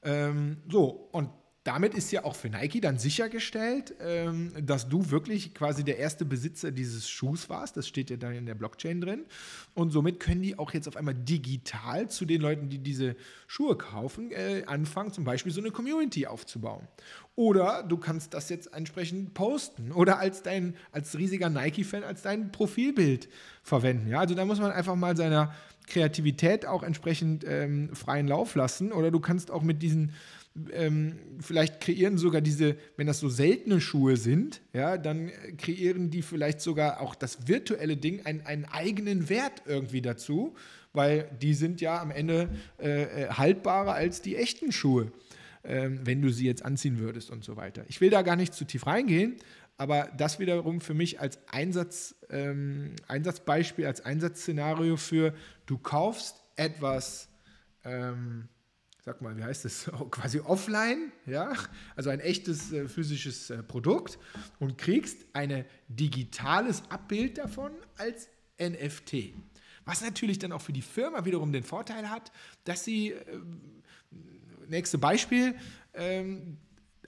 Ähm, 0.07 0.63
so, 0.71 1.09
und 1.13 1.31
damit 1.67 1.95
ist 1.95 2.13
ja 2.13 2.25
auch 2.25 2.37
für 2.37 2.49
Nike 2.49 2.81
dann 2.81 2.97
sichergestellt, 2.97 3.95
ähm, 4.01 4.53
dass 4.63 4.89
du 4.89 5.11
wirklich 5.11 5.53
quasi 5.53 5.83
der 5.83 5.99
erste 5.99 6.25
Besitzer 6.25 6.71
dieses 6.71 7.09
Schuhs 7.09 7.49
warst. 7.49 7.77
Das 7.77 7.89
steht 7.89 8.09
ja 8.09 8.17
dann 8.17 8.35
in 8.35 8.47
der 8.47 8.55
Blockchain 8.55 9.01
drin. 9.01 9.25
Und 9.75 9.91
somit 9.91 10.21
können 10.21 10.43
die 10.43 10.59
auch 10.59 10.73
jetzt 10.73 10.87
auf 10.87 10.97
einmal 10.97 11.15
digital 11.15 12.09
zu 12.09 12.25
den 12.25 12.41
Leuten, 12.41 12.69
die 12.69 12.79
diese 12.79 13.17
Schuhe 13.49 13.77
kaufen, 13.77 14.31
äh, 14.31 14.63
anfangen, 14.67 15.13
zum 15.13 15.25
Beispiel 15.25 15.51
so 15.51 15.61
eine 15.61 15.73
Community 15.73 16.27
aufzubauen. 16.27 16.87
Oder 17.35 17.83
du 17.83 17.97
kannst 17.97 18.33
das 18.33 18.49
jetzt 18.49 18.73
entsprechend 18.73 19.35
posten 19.35 19.91
oder 19.91 20.19
als 20.21 20.43
dein, 20.43 20.77
als 20.93 21.19
riesiger 21.19 21.51
Nike-Fan, 21.51 22.05
als 22.05 22.23
dein 22.23 22.53
Profilbild 22.53 23.29
verwenden. 23.63 24.09
Ja, 24.09 24.21
also 24.21 24.37
da 24.37 24.45
muss 24.45 24.61
man 24.61 24.71
einfach 24.71 24.95
mal 24.95 25.17
seiner 25.17 25.53
Kreativität 25.87 26.65
auch 26.65 26.83
entsprechend 26.83 27.45
ähm, 27.47 27.95
freien 27.95 28.29
Lauf 28.29 28.55
lassen. 28.55 28.93
Oder 28.93 29.11
du 29.11 29.21
kannst 29.21 29.51
auch 29.51 29.63
mit 29.63 29.83
diesen 29.83 30.13
ähm, 30.73 31.19
vielleicht 31.41 31.81
kreieren 31.81 32.19
sogar 32.19 32.41
diese, 32.41 32.77
wenn 32.97 33.07
das 33.07 33.21
so 33.21 33.29
seltene 33.29 33.81
Schuhe 33.81 34.17
sind, 34.17 34.61
ja, 34.73 34.97
dann 34.97 35.31
kreieren 35.59 36.11
die 36.11 36.23
vielleicht 36.23 36.61
sogar 36.61 37.01
auch 37.01 37.15
das 37.15 37.47
virtuelle 37.49 37.97
Ding 37.97 38.25
einen, 38.25 38.41
einen 38.43 38.65
eigenen 38.65 39.29
Wert 39.29 39.63
irgendwie 39.67 40.03
dazu, 40.03 40.55
weil 40.93 41.31
die 41.41 41.55
sind 41.55 41.81
ja 41.81 42.01
am 42.01 42.11
Ende 42.11 42.49
äh, 42.79 43.03
äh 43.03 43.29
haltbarer 43.29 43.95
als 43.95 44.23
die 44.23 44.37
echten 44.37 44.73
Schuhe, 44.73 45.13
äh, 45.63 45.91
wenn 46.05 46.23
du 46.23 46.31
sie 46.31 46.47
jetzt 46.47 46.65
anziehen 46.65 46.99
würdest 46.99 47.31
und 47.31 47.45
so 47.45 47.57
weiter. 47.57 47.85
Ich 47.89 48.01
will 48.01 48.11
da 48.11 48.23
gar 48.23 48.37
nicht 48.37 48.55
zu 48.55 48.65
tief 48.65 48.87
reingehen, 48.87 49.37
aber 49.79 50.11
das 50.17 50.39
wiederum 50.39 50.81
für 50.81 50.95
mich 50.95 51.21
als 51.21 51.39
Einsatz, 51.49 52.15
ähm, 52.31 52.97
Einsatzbeispiel, 53.09 53.87
als 53.87 54.01
Einsatzszenario 54.01 54.97
für, 54.97 55.35
du 55.67 55.77
kaufst 55.77 56.43
etwas, 56.57 57.29
ähm, 57.85 58.49
sag 59.07 59.23
mal, 59.23 59.37
wie 59.37 59.45
heißt 59.45 59.65
das, 59.65 59.89
quasi 60.11 60.41
offline, 60.41 61.13
ja, 61.27 61.53
also 61.95 62.11
ein 62.11 62.19
echtes 62.19 62.73
äh, 62.73 62.89
physisches 62.89 63.51
äh, 63.51 63.63
Produkt 63.63 64.19
und 64.59 64.77
kriegst 64.77 65.25
ein 65.33 65.65
digitales 65.89 66.83
Abbild 66.91 67.39
davon 67.39 67.71
als 67.97 68.29
NFT. 68.61 69.33
Was 69.85 70.01
natürlich 70.01 70.41
dann 70.41 70.51
auch 70.51 70.61
für 70.61 70.73
die 70.73 70.83
Firma 70.83 71.25
wiederum 71.25 71.53
den 71.53 71.63
Vorteil 71.63 72.11
hat, 72.11 72.33
dass 72.65 72.85
sie, 72.85 73.13
äh, 73.13 73.23
nächste 74.69 74.99
Beispiel, 74.99 75.55
ähm, 75.95 76.59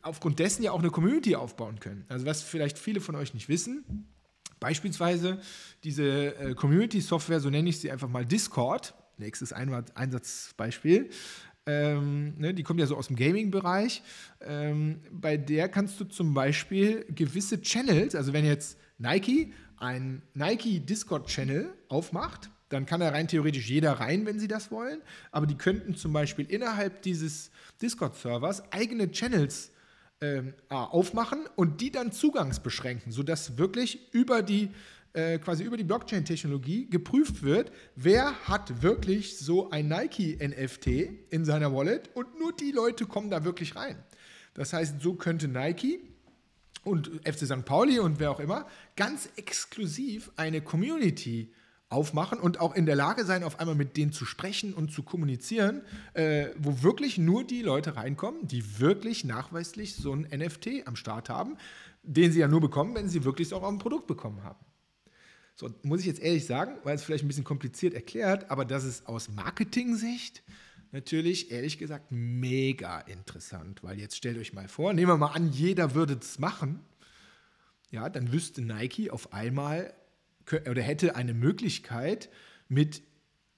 aufgrund 0.01 0.39
dessen 0.39 0.63
ja 0.63 0.71
auch 0.71 0.79
eine 0.79 0.91
Community 0.91 1.35
aufbauen 1.35 1.81
können. 1.81 2.05
Also 2.09 2.25
was 2.27 2.45
vielleicht 2.45 2.79
viele 2.79 3.01
von 3.01 3.17
euch 3.17 3.35
nicht 3.35 3.49
wissen, 3.49 4.07
beispielsweise 4.61 5.41
diese 5.83 6.37
äh, 6.37 6.55
Community-Software, 6.55 7.41
so 7.41 7.51
nenne 7.51 7.69
ich 7.69 7.81
sie 7.81 7.91
einfach 7.91 8.09
mal 8.09 8.25
Discord, 8.25 8.95
nächstes 9.19 9.53
Einsatzbeispiel, 9.53 11.11
ähm, 11.69 12.33
ne, 12.39 12.55
die 12.55 12.63
kommt 12.63 12.81
ja 12.81 12.87
so 12.87 12.97
aus 12.97 13.09
dem 13.09 13.17
Gaming-Bereich. 13.17 14.03
Ähm, 14.41 15.01
bei 15.13 15.37
der 15.37 15.69
kannst 15.69 16.01
du 16.01 16.05
zum 16.07 16.33
Beispiel 16.33 17.05
gewisse 17.15 17.61
Channels, 17.61 18.15
also 18.15 18.33
wenn 18.33 18.47
jetzt 18.47 18.79
Nike 18.97 19.53
einen 19.77 20.23
Nike 20.33 20.81
Discord-Channel 20.81 21.69
aufmacht, 21.89 22.51
dann 22.71 22.87
kann 22.87 23.01
da 23.01 23.11
rein 23.11 23.29
theoretisch 23.29 23.69
jeder 23.69 23.93
rein, 23.93 24.25
wenn 24.25 24.39
sie 24.39 24.49
das 24.49 24.71
wollen. 24.71 25.01
Aber 25.31 25.47
die 25.47 25.57
könnten 25.57 25.95
zum 25.95 26.13
Beispiel 26.13 26.47
innerhalb 26.47 27.03
dieses 27.03 27.51
Discord-Servers 27.83 28.73
eigene 28.73 29.11
Channels 29.11 29.71
ähm, 30.21 30.55
aufmachen 30.69 31.47
und 31.55 31.81
die 31.83 31.91
dann 31.91 32.13
zugangsbeschränken, 32.13 33.13
sodass 33.13 33.59
wirklich 33.59 34.13
über 34.13 34.43
die 34.43 34.71
äh, 35.19 35.39
quasi 35.39 35.65
über 35.65 35.77
die 35.77 35.85
Blockchain-Technologie 35.85 36.89
geprüft 36.89 37.43
wird, 37.43 37.73
wer 37.97 38.33
hat 38.47 38.83
wirklich 38.83 39.37
so 39.37 39.69
ein 39.71 39.89
Nike-NFT 39.89 40.87
in 41.31 41.45
seiner 41.45 41.75
Wallet 41.75 42.09
und 42.15 42.39
nur 42.39 42.53
die 42.53 42.71
Leute 42.71 43.05
kommen 43.07 43.29
da 43.29 43.43
wirklich 43.43 43.75
rein. 43.75 43.97
Das 44.55 44.73
heißt, 44.73 45.01
so 45.01 45.15
könnte 45.15 45.49
Nike 45.49 45.99
und 46.85 47.11
FC 47.25 47.47
St. 47.47 47.65
Pauli 47.65 47.99
und 47.99 48.21
wer 48.21 48.31
auch 48.31 48.39
immer 48.39 48.69
ganz 48.95 49.29
exklusiv 49.35 50.31
eine 50.37 50.61
Community 50.61 51.53
aufmachen 51.89 52.39
und 52.39 52.61
auch 52.61 52.77
in 52.77 52.87
der 52.87 52.95
Lage 52.95 53.25
sein, 53.25 53.43
auf 53.43 53.59
einmal 53.59 53.75
mit 53.75 53.97
denen 53.97 54.13
zu 54.13 54.25
sprechen 54.25 54.73
und 54.73 54.93
zu 54.93 55.03
kommunizieren, 55.03 55.83
äh, 56.15 56.51
wo 56.59 56.85
wirklich 56.85 57.19
nur 57.19 57.43
die 57.43 57.63
Leute 57.63 57.97
reinkommen, 57.97 58.47
die 58.47 58.79
wirklich 58.79 59.25
nachweislich 59.25 59.97
so 59.97 60.13
ein 60.13 60.29
NFT 60.31 60.87
am 60.87 60.95
Start 60.95 61.29
haben, 61.29 61.57
den 62.05 62.31
sie 62.31 62.39
ja 62.39 62.47
nur 62.47 62.61
bekommen, 62.61 62.95
wenn 62.95 63.09
sie 63.09 63.25
wirklich 63.25 63.53
auch 63.53 63.67
ein 63.67 63.79
Produkt 63.79 64.07
bekommen 64.07 64.45
haben. 64.45 64.65
So, 65.59 65.68
muss 65.83 65.99
ich 66.01 66.07
jetzt 66.07 66.21
ehrlich 66.21 66.47
sagen, 66.47 66.79
weil 66.85 66.94
es 66.94 67.03
vielleicht 67.03 67.25
ein 67.25 67.27
bisschen 67.27 67.42
kompliziert 67.42 67.92
erklärt, 67.92 68.49
aber 68.49 68.64
das 68.64 68.85
ist 68.85 69.09
aus 69.09 69.29
Marketing-Sicht 69.29 70.44
natürlich, 70.92 71.51
ehrlich 71.51 71.79
gesagt, 71.79 72.12
mega 72.12 73.01
interessant. 73.01 73.83
Weil 73.83 73.99
jetzt 73.99 74.16
stellt 74.16 74.38
euch 74.38 74.53
mal 74.53 74.68
vor, 74.68 74.92
nehmen 74.92 75.11
wir 75.11 75.16
mal 75.16 75.33
an, 75.33 75.51
jeder 75.51 75.97
würde 75.97 76.16
es 76.21 76.38
machen. 76.38 76.79
Ja, 77.90 78.09
dann 78.09 78.33
wüsste 78.33 78.62
Nike 78.62 79.11
auf 79.11 79.33
einmal 79.33 79.92
oder 80.71 80.81
hätte 80.81 81.16
eine 81.16 81.35
Möglichkeit, 81.35 82.31
mit 82.68 83.03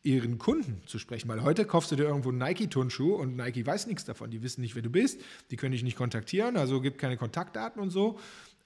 ihren 0.02 0.38
Kunden 0.38 0.80
zu 0.86 0.98
sprechen. 0.98 1.28
Weil 1.28 1.42
heute 1.42 1.66
kaufst 1.66 1.92
du 1.92 1.96
dir 1.96 2.04
irgendwo 2.04 2.30
einen 2.30 2.38
Nike-Turnschuh 2.38 3.14
und 3.14 3.36
Nike 3.36 3.66
weiß 3.66 3.86
nichts 3.86 4.04
davon. 4.04 4.30
Die 4.30 4.42
wissen 4.42 4.62
nicht, 4.62 4.74
wer 4.74 4.82
du 4.82 4.88
bist, 4.88 5.20
die 5.50 5.56
können 5.56 5.72
dich 5.72 5.82
nicht 5.82 5.98
kontaktieren, 5.98 6.56
also 6.56 6.80
gibt 6.80 6.96
keine 6.96 7.18
Kontaktdaten 7.18 7.82
und 7.82 7.90
so. 7.90 8.18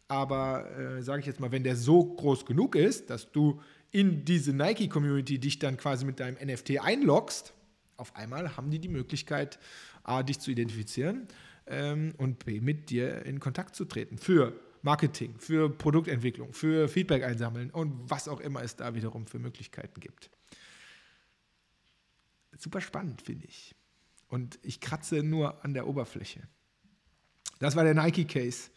Aber 0.08 0.70
äh, 0.78 1.02
sage 1.02 1.20
ich 1.20 1.26
jetzt 1.26 1.40
mal, 1.40 1.52
wenn 1.52 1.64
der 1.64 1.76
so 1.76 2.04
groß 2.04 2.44
genug 2.46 2.76
ist, 2.76 3.10
dass 3.10 3.32
du 3.32 3.60
in 3.90 4.24
diese 4.24 4.52
Nike-Community 4.52 5.38
dich 5.38 5.58
dann 5.58 5.76
quasi 5.76 6.04
mit 6.04 6.20
deinem 6.20 6.36
NFT 6.36 6.80
einloggst, 6.80 7.54
auf 7.96 8.14
einmal 8.16 8.56
haben 8.56 8.70
die 8.70 8.80
die 8.80 8.88
Möglichkeit, 8.88 9.58
A, 10.02 10.22
dich 10.22 10.40
zu 10.40 10.50
identifizieren 10.50 11.28
ähm, 11.66 12.12
und 12.18 12.44
B, 12.44 12.60
mit 12.60 12.90
dir 12.90 13.24
in 13.24 13.40
Kontakt 13.40 13.74
zu 13.76 13.84
treten 13.84 14.18
für 14.18 14.52
Marketing, 14.82 15.38
für 15.38 15.70
Produktentwicklung, 15.70 16.52
für 16.52 16.88
Feedback 16.88 17.22
einsammeln 17.22 17.70
und 17.70 18.10
was 18.10 18.28
auch 18.28 18.40
immer 18.40 18.62
es 18.62 18.76
da 18.76 18.94
wiederum 18.94 19.26
für 19.26 19.38
Möglichkeiten 19.38 19.98
gibt. 20.00 20.30
Super 22.58 22.80
spannend, 22.80 23.22
finde 23.22 23.46
ich. 23.46 23.74
Und 24.28 24.58
ich 24.62 24.80
kratze 24.80 25.22
nur 25.22 25.64
an 25.64 25.72
der 25.72 25.86
Oberfläche. 25.86 26.42
Das 27.60 27.76
war 27.76 27.84
der 27.84 27.94
Nike-Case. 27.94 28.70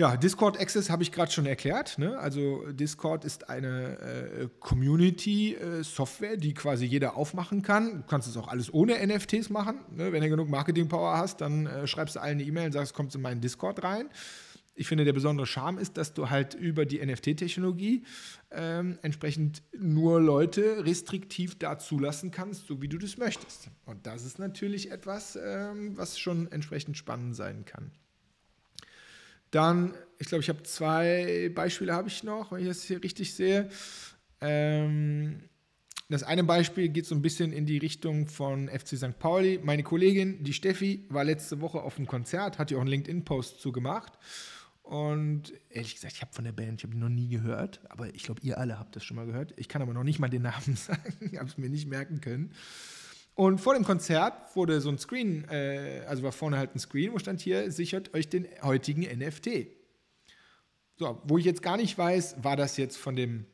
Ja, 0.00 0.16
Discord 0.16 0.60
Access 0.60 0.90
habe 0.90 1.02
ich 1.02 1.10
gerade 1.10 1.32
schon 1.32 1.44
erklärt. 1.44 1.98
Ne? 1.98 2.16
Also 2.20 2.70
Discord 2.70 3.24
ist 3.24 3.50
eine 3.50 3.98
äh, 3.98 4.48
Community-Software, 4.60 6.34
äh, 6.34 6.38
die 6.38 6.54
quasi 6.54 6.84
jeder 6.84 7.16
aufmachen 7.16 7.62
kann. 7.62 8.02
Du 8.02 8.06
kannst 8.06 8.28
es 8.28 8.36
auch 8.36 8.46
alles 8.46 8.72
ohne 8.72 9.04
NFTs 9.04 9.50
machen. 9.50 9.80
Ne? 9.90 10.12
Wenn 10.12 10.22
du 10.22 10.28
genug 10.28 10.48
Marketing-Power 10.50 11.16
hast, 11.16 11.40
dann 11.40 11.66
äh, 11.66 11.88
schreibst 11.88 12.14
du 12.14 12.20
allen 12.20 12.38
eine 12.38 12.44
E-Mail 12.44 12.66
und 12.66 12.72
sagst, 12.74 12.94
kommst 12.94 13.16
in 13.16 13.22
meinen 13.22 13.40
Discord 13.40 13.82
rein. 13.82 14.08
Ich 14.76 14.86
finde, 14.86 15.04
der 15.04 15.14
besondere 15.14 15.48
Charme 15.48 15.78
ist, 15.78 15.96
dass 15.96 16.14
du 16.14 16.30
halt 16.30 16.54
über 16.54 16.86
die 16.86 17.04
NFT-Technologie 17.04 18.04
ähm, 18.52 19.00
entsprechend 19.02 19.64
nur 19.76 20.20
Leute 20.20 20.84
restriktiv 20.86 21.58
da 21.58 21.76
zulassen 21.76 22.30
kannst, 22.30 22.68
so 22.68 22.80
wie 22.80 22.88
du 22.88 22.98
das 22.98 23.16
möchtest. 23.16 23.68
Und 23.84 24.06
das 24.06 24.24
ist 24.24 24.38
natürlich 24.38 24.92
etwas, 24.92 25.36
ähm, 25.44 25.96
was 25.96 26.20
schon 26.20 26.52
entsprechend 26.52 26.96
spannend 26.96 27.34
sein 27.34 27.64
kann. 27.64 27.90
Dann, 29.50 29.94
ich 30.18 30.28
glaube, 30.28 30.42
ich 30.42 30.48
habe 30.48 30.62
zwei 30.62 31.50
Beispiele 31.54 31.92
habe 31.92 32.08
ich 32.08 32.22
noch, 32.22 32.52
wenn 32.52 32.60
ich 32.60 32.68
das 32.68 32.82
hier 32.82 33.02
richtig 33.02 33.34
sehe. 33.34 33.68
Ähm, 34.40 35.40
das 36.10 36.22
eine 36.22 36.42
Beispiel 36.42 36.88
geht 36.88 37.04
so 37.04 37.14
ein 37.14 37.20
bisschen 37.20 37.52
in 37.52 37.66
die 37.66 37.76
Richtung 37.76 38.28
von 38.28 38.68
FC 38.68 38.96
St. 38.96 39.18
Pauli. 39.18 39.60
Meine 39.62 39.82
Kollegin, 39.82 40.42
die 40.42 40.54
Steffi, 40.54 41.04
war 41.10 41.22
letzte 41.22 41.60
Woche 41.60 41.82
auf 41.82 41.98
einem 41.98 42.06
Konzert, 42.06 42.58
hat 42.58 42.70
ja 42.70 42.78
auch 42.78 42.82
einen 42.82 42.90
LinkedIn-Post 42.90 43.60
zu 43.60 43.72
gemacht. 43.72 44.14
Und 44.82 45.52
ehrlich 45.68 45.96
gesagt, 45.96 46.14
ich 46.14 46.22
habe 46.22 46.32
von 46.32 46.46
der 46.46 46.52
Band, 46.52 46.80
ich 46.80 46.84
habe 46.84 46.94
die 46.94 47.00
noch 47.00 47.10
nie 47.10 47.28
gehört, 47.28 47.82
aber 47.90 48.14
ich 48.14 48.22
glaube, 48.22 48.40
ihr 48.42 48.56
alle 48.56 48.78
habt 48.78 48.96
das 48.96 49.04
schon 49.04 49.18
mal 49.18 49.26
gehört. 49.26 49.52
Ich 49.58 49.68
kann 49.68 49.82
aber 49.82 49.92
noch 49.92 50.02
nicht 50.02 50.18
mal 50.18 50.30
den 50.30 50.42
Namen 50.42 50.76
sagen, 50.76 51.38
habe 51.38 51.48
es 51.48 51.58
mir 51.58 51.68
nicht 51.68 51.88
merken 51.88 52.22
können. 52.22 52.54
Und 53.38 53.60
vor 53.60 53.74
dem 53.74 53.84
Konzert 53.84 54.56
wurde 54.56 54.80
so 54.80 54.88
ein 54.88 54.98
Screen, 54.98 55.44
äh, 55.48 56.02
also 56.08 56.24
war 56.24 56.32
vorne 56.32 56.58
halt 56.58 56.74
ein 56.74 56.80
Screen, 56.80 57.12
wo 57.12 57.20
stand 57.20 57.40
hier, 57.40 57.70
sichert 57.70 58.12
euch 58.12 58.28
den 58.28 58.48
heutigen 58.62 59.02
NFT. 59.02 59.68
So, 60.96 61.22
wo 61.22 61.38
ich 61.38 61.44
jetzt 61.44 61.62
gar 61.62 61.76
nicht 61.76 61.96
weiß, 61.96 62.42
war 62.42 62.56
das 62.56 62.76
jetzt 62.78 62.96
von 62.96 63.14
dem, 63.14 63.46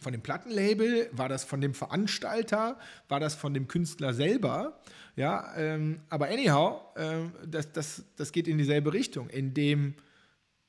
von 0.00 0.12
dem 0.12 0.22
Plattenlabel, 0.22 1.10
war 1.12 1.28
das 1.28 1.44
von 1.44 1.60
dem 1.60 1.74
Veranstalter, 1.74 2.78
war 3.08 3.20
das 3.20 3.34
von 3.34 3.52
dem 3.52 3.68
Künstler 3.68 4.14
selber? 4.14 4.80
Ja, 5.14 5.58
ähm, 5.58 6.00
aber 6.08 6.28
anyhow, 6.28 6.80
äh, 6.94 7.18
das, 7.46 7.70
das, 7.70 8.04
das 8.16 8.32
geht 8.32 8.48
in 8.48 8.56
dieselbe 8.56 8.94
Richtung, 8.94 9.28
indem 9.28 9.92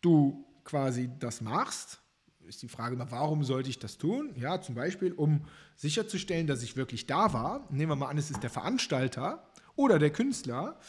du 0.02 0.46
quasi 0.66 1.10
das 1.18 1.40
machst 1.40 2.03
ist 2.48 2.62
die 2.62 2.68
Frage 2.68 2.96
immer, 2.96 3.12
warum 3.12 3.44
sollte 3.44 3.70
ich 3.70 3.80
das 3.80 3.98
tun? 3.98 4.34
Ja, 4.36 4.62
zum 4.62 4.76
Beispiel, 4.76 5.14
um 5.14 5.46
sicherzustellen, 5.76 6.48
dass 6.48 6.64
ich 6.64 6.76
wirklich 6.76 7.08
da 7.08 7.34
war. 7.34 7.68
Nehmen 7.72 7.92
wir 7.92 7.96
mal 7.96 8.10
an, 8.10 8.18
es 8.18 8.32
ist 8.32 8.44
der 8.44 8.50
Veranstalter 8.50 9.48
oder 9.76 10.00
der 10.00 10.12
Künstler. 10.12 10.80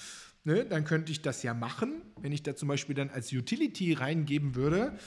Ne, 0.47 0.67
dann 0.67 0.85
könnte 0.85 1.11
ich 1.11 1.23
das 1.23 1.43
ja 1.43 1.55
machen, 1.55 2.03
wenn 2.21 2.31
ich 2.31 2.43
da 2.43 2.55
zum 2.55 2.69
Beispiel 2.69 2.95
dann 2.95 3.09
als 3.09 3.33
Utility 3.33 3.95
reingeben 3.95 4.55
würde. 4.55 4.99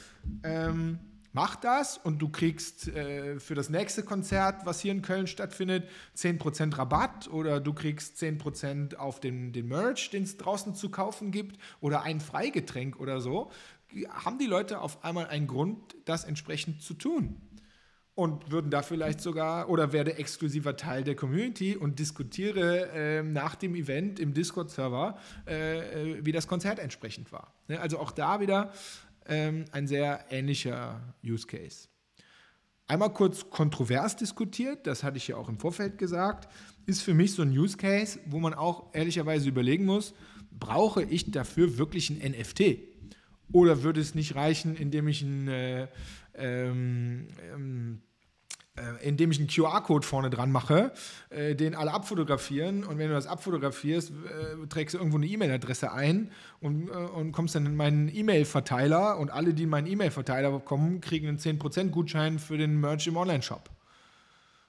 Ähm, 0.42 0.98
mach 1.32 1.56
das 1.56 2.00
und 2.00 2.18
du 2.18 2.30
kriegst 2.30 2.88
äh, 2.88 3.40
für 3.40 3.54
das 3.54 3.70
nächste 3.70 4.02
Konzert, 4.02 4.66
was 4.66 4.80
hier 4.80 4.92
in 4.92 5.04
Köln 5.04 5.28
stattfindet, 5.28 5.88
10% 6.16 6.76
Rabatt 6.76 7.28
oder 7.28 7.60
du 7.60 7.74
kriegst 7.74 8.18
10% 8.18 8.96
auf 8.96 9.20
den, 9.20 9.54
den 9.54 9.68
Merch, 9.68 10.10
den 10.10 10.24
es 10.24 10.38
draußen 10.38 10.74
zu 10.74 10.90
kaufen 10.90 11.30
gibt 11.30 11.62
oder 11.82 12.02
ein 12.02 12.20
Freigetränk 12.20 13.00
oder 13.00 13.22
so 13.22 13.52
haben 14.10 14.38
die 14.38 14.46
Leute 14.46 14.82
auf 14.82 15.04
einmal 15.04 15.28
einen 15.28 15.48
Grund, 15.48 15.96
das 16.06 16.24
entsprechend 16.24 16.82
zu 16.82 16.94
tun. 16.94 17.42
Und 18.16 18.50
würden 18.50 18.72
da 18.72 18.82
vielleicht 18.82 19.22
sogar 19.22 19.70
oder 19.70 19.94
werde 19.94 20.18
exklusiver 20.18 20.76
Teil 20.76 21.04
der 21.04 21.16
Community 21.16 21.76
und 21.76 22.00
diskutiere 22.00 22.90
äh, 22.90 23.22
nach 23.22 23.54
dem 23.54 23.76
Event 23.76 24.20
im 24.20 24.34
Discord-Server, 24.34 25.20
äh, 25.46 26.16
äh, 26.16 26.26
wie 26.26 26.32
das 26.32 26.48
Konzert 26.48 26.80
entsprechend 26.80 27.32
war. 27.32 27.54
Ne? 27.68 27.80
Also 27.80 28.00
auch 28.00 28.12
da 28.12 28.40
wieder 28.40 28.74
ähm, 29.28 29.66
ein 29.72 29.86
sehr 29.86 30.26
ähnlicher 30.32 31.14
Use 31.24 31.46
Case. 31.46 31.90
Einmal 32.88 33.14
kurz 33.14 33.50
kontrovers 33.50 34.16
diskutiert, 34.16 34.88
das 34.88 35.04
hatte 35.04 35.18
ich 35.18 35.28
ja 35.28 35.36
auch 35.36 35.50
im 35.50 35.60
Vorfeld 35.60 35.98
gesagt, 35.98 36.48
ist 36.86 37.02
für 37.02 37.14
mich 37.14 37.34
so 37.34 37.42
ein 37.42 37.52
Use 37.52 37.78
Case, 37.78 38.18
wo 38.26 38.40
man 38.40 38.54
auch 38.54 38.96
ehrlicherweise 38.96 39.50
überlegen 39.50 39.86
muss, 39.86 40.14
brauche 40.52 41.04
ich 41.04 41.30
dafür 41.30 41.78
wirklich 41.78 42.10
ein 42.10 42.32
NFT? 42.32 42.80
Oder 43.52 43.84
würde 43.84 44.02
es 44.02 44.16
nicht 44.16 44.36
reichen, 44.36 44.76
indem 44.76 45.08
ich 45.08 45.22
ein 45.22 45.48
äh, 45.48 45.88
ähm, 46.38 47.28
ähm, 47.54 48.02
äh, 48.78 49.08
indem 49.08 49.32
ich 49.32 49.40
einen 49.40 49.48
QR-Code 49.48 50.06
vorne 50.06 50.30
dran 50.30 50.52
mache, 50.52 50.92
äh, 51.32 51.56
den 51.56 51.74
alle 51.74 51.92
abfotografieren 51.92 52.84
und 52.84 53.00
wenn 53.00 53.08
du 53.08 53.16
das 53.16 53.26
abfotografierst, 53.26 54.12
äh, 54.12 54.68
trägst 54.68 54.94
du 54.94 55.00
irgendwo 55.00 55.18
eine 55.18 55.26
E-Mail-Adresse 55.26 55.92
ein 55.92 56.30
und, 56.60 56.90
und 56.90 57.32
kommst 57.32 57.56
dann 57.56 57.66
in 57.66 57.76
meinen 57.76 58.08
E-Mail-Verteiler 58.14 59.18
und 59.18 59.32
alle, 59.32 59.56
die 59.56 59.64
in 59.64 59.70
meinen 59.70 59.88
E-Mail-Verteiler 59.88 60.60
kommen, 60.60 61.02
kriegen 61.02 61.28
einen 61.28 61.40
10% 61.40 61.90
Gutschein 61.90 62.38
für 62.38 62.60
den 62.60 62.80
Merch 62.80 63.08
im 63.08 63.18
Online-Shop. 63.18 63.70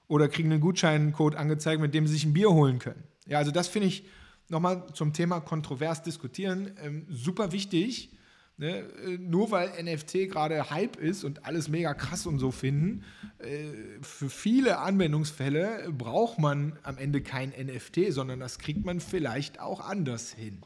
Oder 0.06 0.28
kriegen 0.28 0.50
einen 0.50 0.62
Gutscheincode 0.62 1.34
angezeigt, 1.34 1.82
mit 1.82 1.92
dem 1.92 2.06
sie 2.06 2.14
sich 2.14 2.24
ein 2.24 2.32
Bier 2.32 2.50
holen 2.50 2.78
können. 2.78 3.02
Ja, 3.26 3.36
also 3.36 3.50
das 3.50 3.68
finde 3.68 3.88
ich 3.88 4.06
nochmal 4.48 4.86
zum 4.94 5.12
Thema 5.12 5.40
kontrovers 5.40 6.02
diskutieren 6.02 6.70
ähm, 6.82 7.06
super 7.10 7.52
wichtig 7.52 8.10
Ne? 8.58 8.80
Äh, 9.06 9.18
nur 9.18 9.52
weil 9.52 9.70
NFT 9.82 10.28
gerade 10.28 10.68
Hype 10.70 10.96
ist 10.96 11.22
und 11.22 11.46
alles 11.46 11.68
mega 11.68 11.94
krass 11.94 12.26
und 12.26 12.40
so 12.40 12.50
finden, 12.50 13.04
äh, 13.38 14.02
für 14.02 14.28
viele 14.28 14.78
Anwendungsfälle 14.78 15.92
braucht 15.96 16.40
man 16.40 16.76
am 16.82 16.98
Ende 16.98 17.22
kein 17.22 17.50
NFT, 17.50 18.12
sondern 18.12 18.40
das 18.40 18.58
kriegt 18.58 18.84
man 18.84 18.98
vielleicht 18.98 19.60
auch 19.60 19.80
anders 19.80 20.32
hin. 20.32 20.58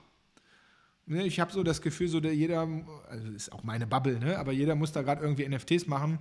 Ne? 1.05 1.26
Ich 1.26 1.38
habe 1.38 1.52
so 1.52 1.62
das 1.62 1.83
Gefühl, 1.83 2.09
so 2.09 2.20
der 2.20 2.35
jeder, 2.35 2.66
also 3.11 3.28
ist 3.28 3.52
auch 3.52 3.62
meine 3.62 3.87
Bubble, 3.87 4.18
ne? 4.18 4.38
aber 4.38 4.52
jeder 4.52 4.74
muss 4.74 4.92
da 4.92 5.02
gerade 5.02 5.22
irgendwie 5.22 5.46
NFTs 5.46 5.87
machen. 5.87 6.18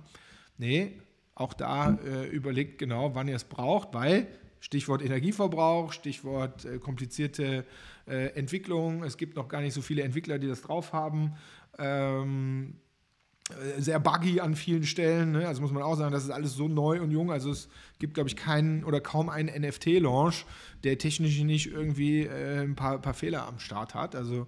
Nee, 0.58 1.00
auch 1.34 1.54
da 1.54 1.98
äh, 2.04 2.26
überlegt 2.28 2.78
genau, 2.78 3.14
wann 3.14 3.28
ihr 3.28 3.36
es 3.36 3.44
braucht, 3.44 3.94
weil 3.94 4.26
Stichwort 4.60 5.02
Energieverbrauch, 5.02 5.92
Stichwort 5.92 6.64
äh, 6.64 6.78
komplizierte 6.78 7.64
äh, 8.06 8.28
Entwicklung. 8.34 9.02
Es 9.02 9.16
gibt 9.16 9.36
noch 9.36 9.48
gar 9.48 9.60
nicht 9.60 9.74
so 9.74 9.82
viele 9.82 10.02
Entwickler, 10.02 10.38
die 10.38 10.46
das 10.46 10.62
drauf 10.62 10.92
haben. 10.92 11.32
Ähm, 11.78 12.74
äh, 13.50 13.80
sehr 13.80 13.98
buggy 14.00 14.40
an 14.40 14.54
vielen 14.54 14.84
Stellen. 14.84 15.32
Ne? 15.32 15.46
Also 15.46 15.62
muss 15.62 15.72
man 15.72 15.82
auch 15.82 15.96
sagen, 15.96 16.12
das 16.12 16.24
ist 16.24 16.30
alles 16.30 16.54
so 16.54 16.68
neu 16.68 17.00
und 17.00 17.10
jung. 17.10 17.30
Also 17.30 17.50
es 17.50 17.68
gibt, 17.98 18.14
glaube 18.14 18.28
ich, 18.28 18.36
keinen 18.36 18.84
oder 18.84 19.00
kaum 19.00 19.28
einen 19.28 19.48
NFT-Launch, 19.62 20.46
der 20.84 20.98
technisch 20.98 21.38
nicht 21.40 21.66
irgendwie 21.66 22.22
äh, 22.22 22.62
ein 22.62 22.74
paar, 22.74 23.00
paar, 23.00 23.14
Fehler 23.14 23.46
am 23.46 23.58
Start 23.58 23.94
hat. 23.94 24.14
Also 24.14 24.46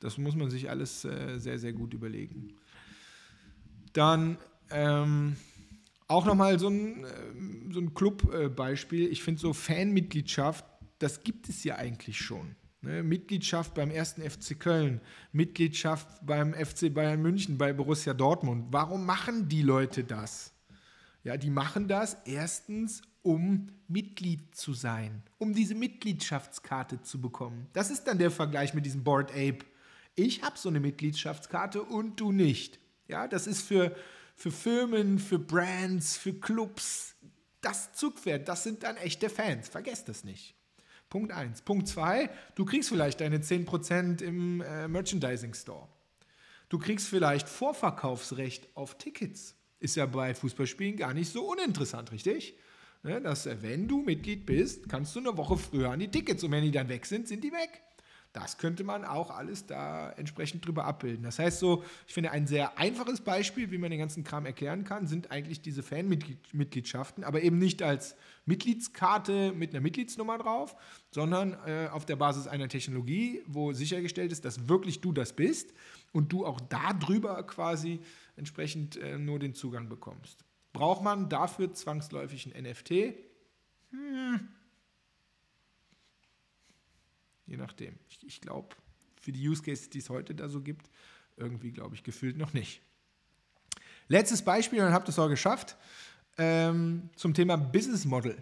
das 0.00 0.18
muss 0.18 0.34
man 0.34 0.50
sich 0.50 0.70
alles 0.70 1.04
äh, 1.04 1.38
sehr, 1.38 1.58
sehr 1.58 1.72
gut 1.72 1.94
überlegen. 1.94 2.54
Dann 3.92 4.36
ähm, 4.70 5.36
auch 6.08 6.26
nochmal 6.26 6.58
so 6.58 6.68
ein, 6.68 7.04
äh, 7.04 7.72
so 7.72 7.80
ein 7.80 7.94
Club-Beispiel. 7.94 9.10
ich 9.10 9.22
finde 9.22 9.40
so 9.40 9.52
Fanmitgliedschaft, 9.52 10.64
das 10.98 11.22
gibt 11.24 11.48
es 11.48 11.64
ja 11.64 11.76
eigentlich 11.76 12.18
schon. 12.18 12.56
Ne, 12.86 13.02
Mitgliedschaft 13.02 13.74
beim 13.74 13.90
ersten 13.90 14.22
FC 14.22 14.56
Köln, 14.56 15.00
Mitgliedschaft 15.32 16.06
beim 16.24 16.54
FC 16.54 16.94
Bayern 16.94 17.20
München, 17.20 17.58
bei 17.58 17.72
Borussia 17.72 18.14
Dortmund. 18.14 18.66
Warum 18.70 19.04
machen 19.04 19.48
die 19.48 19.62
Leute 19.62 20.04
das? 20.04 20.52
Ja, 21.24 21.36
die 21.36 21.50
machen 21.50 21.88
das 21.88 22.16
erstens, 22.26 23.02
um 23.22 23.66
Mitglied 23.88 24.54
zu 24.54 24.72
sein, 24.72 25.24
um 25.38 25.52
diese 25.52 25.74
Mitgliedschaftskarte 25.74 27.02
zu 27.02 27.20
bekommen. 27.20 27.66
Das 27.72 27.90
ist 27.90 28.04
dann 28.04 28.18
der 28.18 28.30
Vergleich 28.30 28.72
mit 28.72 28.86
diesem 28.86 29.02
Board 29.02 29.32
Ape. 29.32 29.66
Ich 30.14 30.44
habe 30.44 30.56
so 30.56 30.68
eine 30.68 30.78
Mitgliedschaftskarte 30.78 31.82
und 31.82 32.20
du 32.20 32.30
nicht. 32.30 32.78
Ja, 33.08 33.26
das 33.26 33.48
ist 33.48 33.62
für, 33.62 33.96
für 34.36 34.52
Firmen, 34.52 35.18
für 35.18 35.40
Brands, 35.40 36.16
für 36.16 36.34
Clubs 36.34 37.16
das 37.60 37.92
Zugpferd. 37.94 38.46
Das 38.46 38.62
sind 38.62 38.84
dann 38.84 38.96
echte 38.96 39.28
Fans. 39.28 39.68
Vergesst 39.68 40.08
das 40.08 40.22
nicht. 40.22 40.55
Punkt 41.08 41.32
1. 41.32 41.62
Punkt 41.62 41.88
2, 41.88 42.30
du 42.54 42.64
kriegst 42.64 42.88
vielleicht 42.88 43.20
deine 43.20 43.38
10% 43.38 44.22
im 44.22 44.60
äh, 44.60 44.88
Merchandising 44.88 45.54
Store. 45.54 45.88
Du 46.68 46.78
kriegst 46.78 47.08
vielleicht 47.08 47.48
Vorverkaufsrecht 47.48 48.68
auf 48.74 48.98
Tickets. 48.98 49.54
Ist 49.78 49.96
ja 49.96 50.06
bei 50.06 50.34
Fußballspielen 50.34 50.96
gar 50.96 51.14
nicht 51.14 51.30
so 51.32 51.50
uninteressant, 51.50 52.10
richtig? 52.12 52.58
ne, 53.06 53.20
dass 53.20 53.46
äh, 53.46 53.56
wenn 53.62 53.88
du 53.88 54.02
Mitglied 54.02 54.44
bist, 54.44 54.88
kannst 54.88 55.14
du 55.16 55.20
eine 55.20 55.36
Woche 55.36 55.56
früher 55.56 55.90
an 55.90 56.00
die 56.00 56.08
Tickets 56.08 56.44
und 56.44 56.50
wenn 56.50 56.64
die 56.64 56.70
dann 56.70 56.88
weg 56.88 57.06
sind, 57.06 57.28
sind 57.28 57.42
die 57.42 57.52
weg. 57.52 57.82
Das 58.36 58.58
könnte 58.58 58.84
man 58.84 59.06
auch 59.06 59.30
alles 59.30 59.64
da 59.64 60.10
entsprechend 60.10 60.66
drüber 60.66 60.84
abbilden. 60.84 61.22
Das 61.22 61.38
heißt 61.38 61.58
so, 61.58 61.82
ich 62.06 62.12
finde 62.12 62.32
ein 62.32 62.46
sehr 62.46 62.76
einfaches 62.76 63.22
Beispiel, 63.22 63.70
wie 63.70 63.78
man 63.78 63.90
den 63.90 63.98
ganzen 63.98 64.24
Kram 64.24 64.44
erklären 64.44 64.84
kann, 64.84 65.06
sind 65.06 65.30
eigentlich 65.30 65.62
diese 65.62 65.82
Fanmitgliedschaften, 65.82 67.24
aber 67.24 67.40
eben 67.40 67.56
nicht 67.56 67.82
als 67.82 68.14
Mitgliedskarte 68.44 69.52
mit 69.52 69.70
einer 69.70 69.80
Mitgliedsnummer 69.80 70.36
drauf, 70.36 70.76
sondern 71.10 71.56
äh, 71.66 71.88
auf 71.90 72.04
der 72.04 72.16
Basis 72.16 72.46
einer 72.46 72.68
Technologie, 72.68 73.42
wo 73.46 73.72
sichergestellt 73.72 74.32
ist, 74.32 74.44
dass 74.44 74.68
wirklich 74.68 75.00
du 75.00 75.14
das 75.14 75.32
bist 75.32 75.72
und 76.12 76.30
du 76.30 76.44
auch 76.44 76.60
darüber 76.60 77.42
quasi 77.44 78.00
entsprechend 78.36 78.98
äh, 78.98 79.16
nur 79.16 79.38
den 79.38 79.54
Zugang 79.54 79.88
bekommst. 79.88 80.44
Braucht 80.74 81.02
man 81.02 81.30
dafür 81.30 81.72
zwangsläufig 81.72 82.54
ein 82.54 82.62
NFT? 82.64 83.14
Hm. 83.92 84.48
Je 87.46 87.56
nachdem. 87.56 87.98
Ich, 88.08 88.26
ich 88.26 88.40
glaube, 88.40 88.74
für 89.20 89.32
die 89.32 89.48
Use 89.48 89.62
Cases, 89.62 89.88
die 89.90 89.98
es 89.98 90.10
heute 90.10 90.34
da 90.34 90.48
so 90.48 90.60
gibt, 90.60 90.90
irgendwie, 91.36 91.70
glaube 91.70 91.94
ich, 91.94 92.02
gefühlt 92.02 92.36
noch 92.36 92.52
nicht. 92.52 92.80
Letztes 94.08 94.42
Beispiel, 94.42 94.78
und 94.78 94.86
dann 94.86 94.94
habt 94.94 95.08
ihr 95.08 95.10
es 95.10 95.18
auch 95.18 95.28
geschafft, 95.28 95.76
ähm, 96.38 97.10
zum 97.16 97.34
Thema 97.34 97.56
Business 97.56 98.04
Model. 98.04 98.36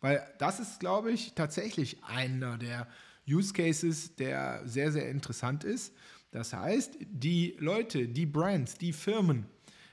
Weil 0.00 0.22
das 0.38 0.60
ist, 0.60 0.80
glaube 0.80 1.10
ich, 1.10 1.34
tatsächlich 1.34 2.02
einer 2.04 2.56
der 2.56 2.86
Use 3.28 3.52
Cases, 3.52 4.14
der 4.16 4.62
sehr, 4.64 4.92
sehr 4.92 5.10
interessant 5.10 5.64
ist. 5.64 5.92
Das 6.30 6.52
heißt, 6.52 6.98
die 7.00 7.56
Leute, 7.58 8.06
die 8.08 8.26
Brands, 8.26 8.74
die 8.74 8.92
Firmen, 8.92 9.46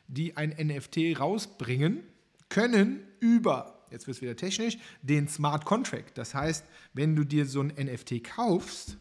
die 0.07 0.37
ein 0.37 0.49
NFT 0.49 1.19
rausbringen, 1.19 2.03
können 2.49 2.99
über, 3.19 3.74
jetzt 3.91 4.07
wird 4.07 4.17
es 4.17 4.21
wieder 4.21 4.35
technisch, 4.35 4.77
den 5.01 5.27
Smart 5.27 5.65
Contract. 5.65 6.17
Das 6.17 6.33
heißt, 6.33 6.65
wenn 6.93 7.15
du 7.15 7.23
dir 7.23 7.45
so 7.45 7.61
ein 7.61 7.67
NFT 7.67 8.23
kaufst, 8.23 8.97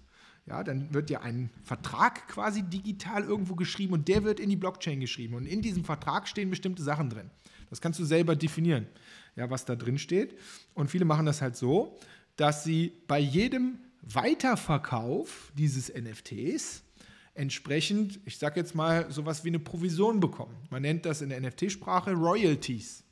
ja, 0.46 0.62
dann 0.62 0.92
wird 0.92 1.08
ja 1.10 1.20
ein 1.22 1.50
Vertrag 1.62 2.28
quasi 2.28 2.62
digital 2.62 3.24
irgendwo 3.24 3.54
geschrieben 3.54 3.94
und 3.94 4.08
der 4.08 4.24
wird 4.24 4.40
in 4.40 4.50
die 4.50 4.56
Blockchain 4.56 5.00
geschrieben. 5.00 5.34
Und 5.34 5.46
in 5.46 5.62
diesem 5.62 5.84
Vertrag 5.84 6.28
stehen 6.28 6.50
bestimmte 6.50 6.82
Sachen 6.82 7.08
drin. 7.08 7.30
Das 7.70 7.80
kannst 7.80 7.98
du 7.98 8.04
selber 8.04 8.36
definieren, 8.36 8.86
ja, 9.36 9.48
was 9.48 9.64
da 9.64 9.74
drin 9.74 9.98
steht. 9.98 10.38
Und 10.74 10.90
viele 10.90 11.06
machen 11.06 11.26
das 11.26 11.40
halt 11.40 11.56
so, 11.56 11.98
dass 12.36 12.64
sie 12.64 12.92
bei 13.06 13.18
jedem 13.18 13.78
Weiterverkauf 14.02 15.50
dieses 15.56 15.92
NFTs 15.92 16.82
entsprechend, 17.34 18.20
ich 18.24 18.38
sage 18.38 18.60
jetzt 18.60 18.74
mal, 18.74 19.10
sowas 19.10 19.44
wie 19.44 19.48
eine 19.48 19.58
Provision 19.58 20.20
bekommen. 20.20 20.56
Man 20.70 20.82
nennt 20.82 21.04
das 21.06 21.22
in 21.22 21.30
der 21.30 21.40
NFT-Sprache 21.40 22.12
Royalties. 22.12 23.03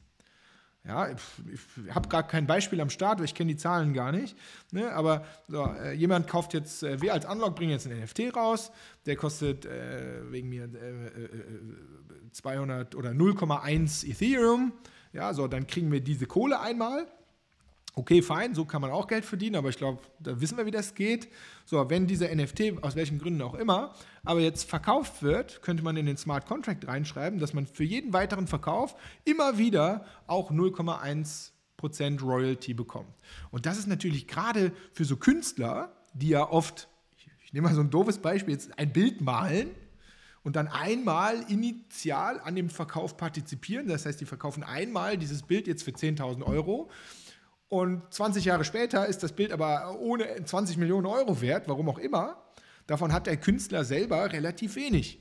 Ja, 0.84 1.10
ich, 1.10 1.94
habe 1.94 2.08
gar 2.08 2.26
kein 2.26 2.48
Beispiel 2.48 2.80
am 2.80 2.90
Start, 2.90 3.18
weil 3.18 3.26
ich 3.26 3.36
kenne 3.36 3.52
die 3.52 3.56
Zahlen 3.56 3.94
gar 3.94 4.10
nicht. 4.10 4.36
Ne? 4.72 4.92
Aber 4.92 5.24
so, 5.46 5.64
äh, 5.64 5.92
jemand 5.92 6.26
kauft 6.26 6.54
jetzt, 6.54 6.82
äh, 6.82 7.00
wir 7.00 7.12
als 7.12 7.24
Unlock 7.24 7.54
bringen 7.54 7.70
jetzt 7.70 7.86
ein 7.86 7.96
NFT 7.96 8.34
raus, 8.34 8.72
der 9.06 9.14
kostet 9.14 9.64
äh, 9.64 10.30
wegen 10.32 10.48
mir 10.48 10.68
200 12.32 12.94
äh, 12.94 12.96
äh, 12.96 12.98
oder 12.98 13.10
0,1 13.10 14.08
Ethereum. 14.08 14.72
Ja, 15.12 15.34
so, 15.34 15.46
dann 15.46 15.68
kriegen 15.68 15.92
wir 15.92 16.00
diese 16.00 16.26
Kohle 16.26 16.58
einmal 16.58 17.06
Okay, 17.94 18.22
fein, 18.22 18.54
so 18.54 18.64
kann 18.64 18.80
man 18.80 18.90
auch 18.90 19.06
Geld 19.06 19.26
verdienen, 19.26 19.54
aber 19.56 19.68
ich 19.68 19.76
glaube, 19.76 20.00
da 20.18 20.40
wissen 20.40 20.56
wir, 20.56 20.64
wie 20.64 20.70
das 20.70 20.94
geht. 20.94 21.28
So, 21.66 21.90
wenn 21.90 22.06
dieser 22.06 22.34
NFT, 22.34 22.82
aus 22.82 22.96
welchen 22.96 23.18
Gründen 23.18 23.42
auch 23.42 23.52
immer, 23.52 23.94
aber 24.24 24.40
jetzt 24.40 24.68
verkauft 24.68 25.22
wird, 25.22 25.60
könnte 25.60 25.82
man 25.82 25.98
in 25.98 26.06
den 26.06 26.16
Smart 26.16 26.46
Contract 26.46 26.88
reinschreiben, 26.88 27.38
dass 27.38 27.52
man 27.52 27.66
für 27.66 27.84
jeden 27.84 28.14
weiteren 28.14 28.46
Verkauf 28.46 28.96
immer 29.26 29.58
wieder 29.58 30.06
auch 30.26 30.50
0,1% 30.50 32.22
Royalty 32.22 32.72
bekommt. 32.72 33.14
Und 33.50 33.66
das 33.66 33.76
ist 33.76 33.88
natürlich 33.88 34.26
gerade 34.26 34.72
für 34.94 35.04
so 35.04 35.16
Künstler, 35.16 35.92
die 36.14 36.28
ja 36.28 36.48
oft, 36.48 36.88
ich 37.44 37.52
nehme 37.52 37.68
mal 37.68 37.74
so 37.74 37.82
ein 37.82 37.90
doofes 37.90 38.18
Beispiel, 38.18 38.54
jetzt 38.54 38.78
ein 38.78 38.90
Bild 38.90 39.20
malen 39.20 39.68
und 40.44 40.56
dann 40.56 40.66
einmal 40.66 41.44
initial 41.50 42.40
an 42.40 42.56
dem 42.56 42.70
Verkauf 42.70 43.18
partizipieren. 43.18 43.86
Das 43.86 44.06
heißt, 44.06 44.18
die 44.18 44.24
verkaufen 44.24 44.62
einmal 44.62 45.18
dieses 45.18 45.42
Bild 45.42 45.66
jetzt 45.66 45.82
für 45.82 45.90
10.000 45.90 46.42
Euro 46.42 46.90
und 47.72 48.02
20 48.12 48.44
Jahre 48.44 48.64
später 48.66 49.06
ist 49.06 49.22
das 49.22 49.32
Bild 49.32 49.50
aber 49.50 49.98
ohne 49.98 50.44
20 50.44 50.76
Millionen 50.76 51.06
Euro 51.06 51.40
wert, 51.40 51.68
warum 51.68 51.88
auch 51.88 51.98
immer. 51.98 52.36
Davon 52.86 53.14
hat 53.14 53.26
der 53.26 53.38
Künstler 53.38 53.82
selber 53.82 54.30
relativ 54.30 54.76
wenig. 54.76 55.20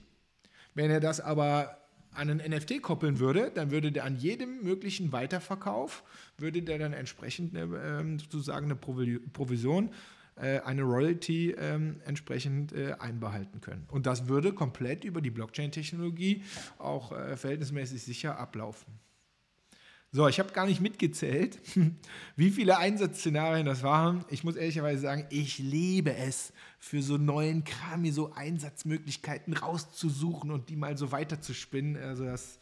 Wenn 0.73 0.91
er 0.91 0.99
das 0.99 1.21
aber 1.21 1.77
an 2.11 2.29
einen 2.29 2.53
NFT 2.53 2.81
koppeln 2.81 3.19
würde, 3.19 3.51
dann 3.55 3.71
würde 3.71 3.93
der 3.93 4.03
an 4.03 4.17
jedem 4.17 4.63
möglichen 4.63 5.13
Weiterverkauf, 5.13 6.03
würde 6.37 6.61
der 6.61 6.77
dann 6.77 6.91
entsprechend 6.91 7.55
eine, 7.55 7.73
ähm, 7.77 8.19
sozusagen 8.19 8.65
eine 8.65 8.75
Provision, 8.75 9.91
äh, 10.35 10.59
eine 10.59 10.81
Royalty 10.81 11.51
ähm, 11.51 12.01
entsprechend 12.03 12.73
äh, 12.73 12.95
einbehalten 12.99 13.61
können. 13.61 13.87
Und 13.89 14.05
das 14.05 14.27
würde 14.27 14.51
komplett 14.51 15.05
über 15.05 15.21
die 15.21 15.31
Blockchain-Technologie 15.31 16.43
auch 16.79 17.13
äh, 17.13 17.37
verhältnismäßig 17.37 18.03
sicher 18.03 18.37
ablaufen. 18.37 18.99
So, 20.13 20.28
ich 20.28 20.39
habe 20.39 20.52
gar 20.52 20.65
nicht 20.65 20.82
mitgezählt, 20.82 21.58
wie 22.36 22.50
viele 22.50 22.78
Einsatzszenarien 22.78 23.65
das 23.65 23.82
waren. 23.82 24.26
Ich 24.30 24.43
muss 24.43 24.58
ehrlicherweise 24.58 25.04
sagen, 25.04 25.26
ich 25.30 25.58
liebe 25.58 26.13
es, 26.13 26.52
für 26.80 27.02
so 27.02 27.17
neuen 27.17 27.63
Kram 27.63 28.02
mir 28.02 28.12
so 28.12 28.34
Einsatzmöglichkeiten 28.34 29.54
rauszusuchen 29.54 30.52
und 30.52 30.67
die 30.67 30.76
mal 30.76 30.97
so 30.97 31.13
weiterzuspinnen. 31.13 31.95
Also 31.95 32.26
das, 32.26 32.60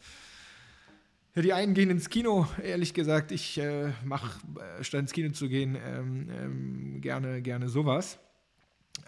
ja, 1.34 1.42
die 1.42 1.52
einen 1.52 1.74
gehen 1.74 1.90
ins 1.90 2.08
Kino, 2.08 2.46
ehrlich 2.62 2.94
gesagt. 2.94 3.32
Ich 3.32 3.58
äh, 3.58 3.94
mache, 4.04 4.38
äh, 4.78 4.84
statt 4.84 5.00
ins 5.00 5.12
Kino 5.12 5.32
zu 5.32 5.48
gehen, 5.48 5.76
ähm, 5.84 6.28
ähm, 6.30 7.00
gerne, 7.00 7.42
gerne 7.42 7.68
sowas. 7.68 8.20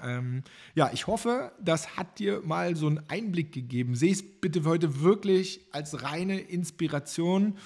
Ähm, 0.03 0.43
ja, 0.75 0.91
ich 0.93 1.07
hoffe, 1.07 1.53
das 1.61 1.97
hat 1.97 2.19
dir 2.19 2.41
mal 2.41 2.75
so 2.75 2.89
einen 2.89 3.03
Einblick 3.09 3.53
gegeben. 3.53 3.95
Sehe 3.95 4.11
es 4.11 4.41
bitte 4.41 4.65
heute 4.65 5.01
wirklich 5.01 5.61
als 5.71 6.03
reine 6.03 6.41
Inspiration. 6.41 7.57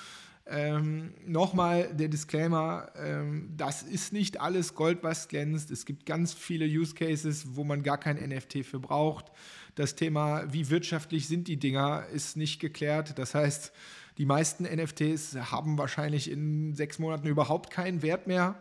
Ähm, 0.49 1.13
Nochmal 1.27 1.93
der 1.93 2.09
Disclaimer, 2.09 2.89
ähm, 2.97 3.53
das 3.57 3.83
ist 3.83 4.13
nicht 4.13 4.41
alles 4.41 4.75
Gold, 4.75 5.03
was 5.03 5.27
glänzt. 5.27 5.73
Es 5.73 5.85
gibt 5.85 6.07
ganz 6.07 6.33
viele 6.35 6.67
Use 6.67 6.95
Cases, 6.95 7.57
wo 7.57 7.65
man 7.65 7.83
gar 7.83 7.99
kein 7.99 8.17
NFT 8.17 8.65
für 8.65 8.79
braucht. 8.79 9.33
Das 9.75 9.97
Thema, 9.97 10.45
wie 10.53 10.71
wirtschaftlich 10.71 11.27
sind 11.27 11.49
die 11.49 11.59
Dinger, 11.59 12.07
ist 12.13 12.37
nicht 12.37 12.61
geklärt. 12.61 13.19
Das 13.19 13.35
heißt, 13.35 13.73
die 14.19 14.25
meisten 14.25 14.65
NFTs 14.65 15.37
haben 15.51 15.79
wahrscheinlich 15.79 16.31
in 16.31 16.75
sechs 16.75 16.99
Monaten 16.99 17.27
überhaupt 17.27 17.71
keinen 17.71 18.03
Wert 18.03 18.27
mehr. 18.27 18.55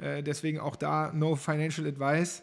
Äh, 0.00 0.22
deswegen 0.22 0.58
auch 0.58 0.76
da 0.76 1.12
no 1.12 1.36
financial 1.36 1.86
advice. 1.86 2.42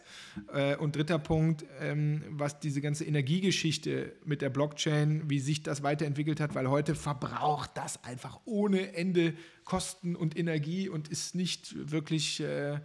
Äh, 0.54 0.76
und 0.76 0.96
dritter 0.96 1.18
Punkt, 1.18 1.66
ähm, 1.80 2.24
was 2.30 2.60
diese 2.60 2.82
ganze 2.82 3.04
Energiegeschichte 3.06 4.14
mit 4.26 4.42
der 4.42 4.50
Blockchain, 4.50 5.30
wie 5.30 5.40
sich 5.40 5.64
das 5.64 5.82
weiterentwickelt 5.82 6.40
hat, 6.40 6.54
weil 6.54 6.70
heute 6.70 6.94
verbraucht 6.94 7.72
das 7.74 8.04
einfach 8.04 8.40
ohne 8.46 8.94
Ende 8.94 9.34
Kosten 9.64 10.16
und 10.16 10.38
Energie 10.38 10.88
und 10.88 11.08
ist 11.08 11.36
nicht 11.36 11.92
wirklich, 11.92 12.42
äh, 12.42 12.80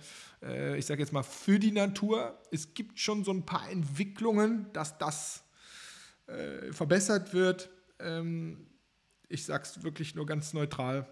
ich 0.76 0.86
sage 0.86 1.00
jetzt 1.00 1.12
mal, 1.12 1.22
für 1.22 1.58
die 1.58 1.70
Natur. 1.70 2.40
Es 2.50 2.74
gibt 2.74 2.98
schon 2.98 3.22
so 3.24 3.30
ein 3.30 3.46
paar 3.46 3.70
Entwicklungen, 3.70 4.66
dass 4.72 4.98
das 4.98 5.44
verbessert 6.70 7.34
wird. 7.34 7.68
Ähm, 8.00 8.66
ich 9.28 9.44
sage 9.44 9.64
es 9.64 9.82
wirklich 9.82 10.14
nur 10.14 10.26
ganz 10.26 10.54
neutral. 10.54 11.06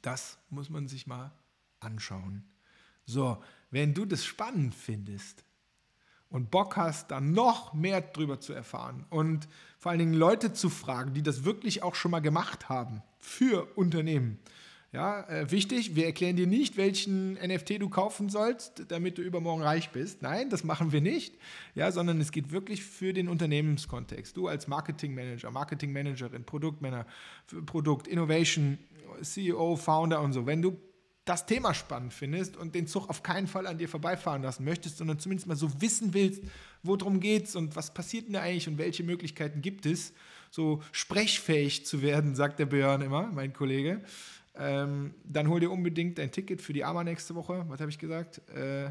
Das 0.00 0.38
muss 0.48 0.70
man 0.70 0.88
sich 0.88 1.06
mal 1.06 1.32
anschauen. 1.80 2.51
So, 3.04 3.42
wenn 3.70 3.94
du 3.94 4.04
das 4.04 4.24
spannend 4.24 4.74
findest 4.74 5.44
und 6.28 6.50
Bock 6.50 6.76
hast, 6.76 7.10
da 7.10 7.20
noch 7.20 7.74
mehr 7.74 8.00
drüber 8.00 8.40
zu 8.40 8.52
erfahren 8.52 9.04
und 9.10 9.48
vor 9.78 9.90
allen 9.90 9.98
Dingen 9.98 10.14
Leute 10.14 10.52
zu 10.52 10.70
fragen, 10.70 11.14
die 11.14 11.22
das 11.22 11.44
wirklich 11.44 11.82
auch 11.82 11.94
schon 11.94 12.10
mal 12.10 12.20
gemacht 12.20 12.68
haben 12.68 13.02
für 13.18 13.66
Unternehmen. 13.76 14.38
Ja, 14.92 15.26
äh, 15.26 15.50
wichtig, 15.50 15.96
wir 15.96 16.04
erklären 16.04 16.36
dir 16.36 16.46
nicht, 16.46 16.76
welchen 16.76 17.32
NFT 17.34 17.80
du 17.80 17.88
kaufen 17.88 18.28
sollst, 18.28 18.84
damit 18.88 19.16
du 19.16 19.22
übermorgen 19.22 19.62
reich 19.62 19.90
bist. 19.90 20.20
Nein, 20.20 20.50
das 20.50 20.64
machen 20.64 20.92
wir 20.92 21.00
nicht, 21.00 21.34
ja, 21.74 21.90
sondern 21.90 22.20
es 22.20 22.30
geht 22.30 22.52
wirklich 22.52 22.84
für 22.84 23.14
den 23.14 23.26
Unternehmenskontext. 23.28 24.36
Du 24.36 24.48
als 24.48 24.68
Marketingmanager, 24.68 25.50
Marketingmanagerin, 25.50 26.44
Produktmanager, 26.44 27.06
Produkt, 27.64 28.06
Innovation, 28.06 28.78
CEO, 29.22 29.76
Founder 29.76 30.20
und 30.20 30.34
so. 30.34 30.44
Wenn 30.44 30.60
du 30.60 30.78
das 31.24 31.46
Thema 31.46 31.72
spannend 31.72 32.12
findest 32.12 32.56
und 32.56 32.74
den 32.74 32.86
Zug 32.86 33.08
auf 33.08 33.22
keinen 33.22 33.46
Fall 33.46 33.66
an 33.66 33.78
dir 33.78 33.88
vorbeifahren 33.88 34.42
lassen 34.42 34.64
möchtest, 34.64 34.98
sondern 34.98 35.20
zumindest 35.20 35.46
mal 35.46 35.56
so 35.56 35.80
wissen 35.80 36.14
willst, 36.14 36.42
worum 36.82 37.20
geht's 37.20 37.54
und 37.54 37.76
was 37.76 37.94
passiert 37.94 38.26
denn 38.26 38.34
da 38.34 38.40
eigentlich 38.40 38.68
und 38.68 38.78
welche 38.78 39.04
Möglichkeiten 39.04 39.62
gibt 39.62 39.86
es, 39.86 40.12
so 40.50 40.82
sprechfähig 40.90 41.86
zu 41.86 42.02
werden, 42.02 42.34
sagt 42.34 42.58
der 42.58 42.66
Björn 42.66 43.02
immer, 43.02 43.28
mein 43.28 43.52
Kollege, 43.52 44.02
ähm, 44.54 45.14
dann 45.24 45.48
hol 45.48 45.60
dir 45.60 45.70
unbedingt 45.70 46.18
dein 46.18 46.32
Ticket 46.32 46.60
für 46.60 46.72
die 46.72 46.84
AMA 46.84 47.04
nächste 47.04 47.34
Woche. 47.34 47.64
Was 47.68 47.80
habe 47.80 47.90
ich 47.90 47.98
gesagt? 47.98 48.42
Äh, 48.50 48.90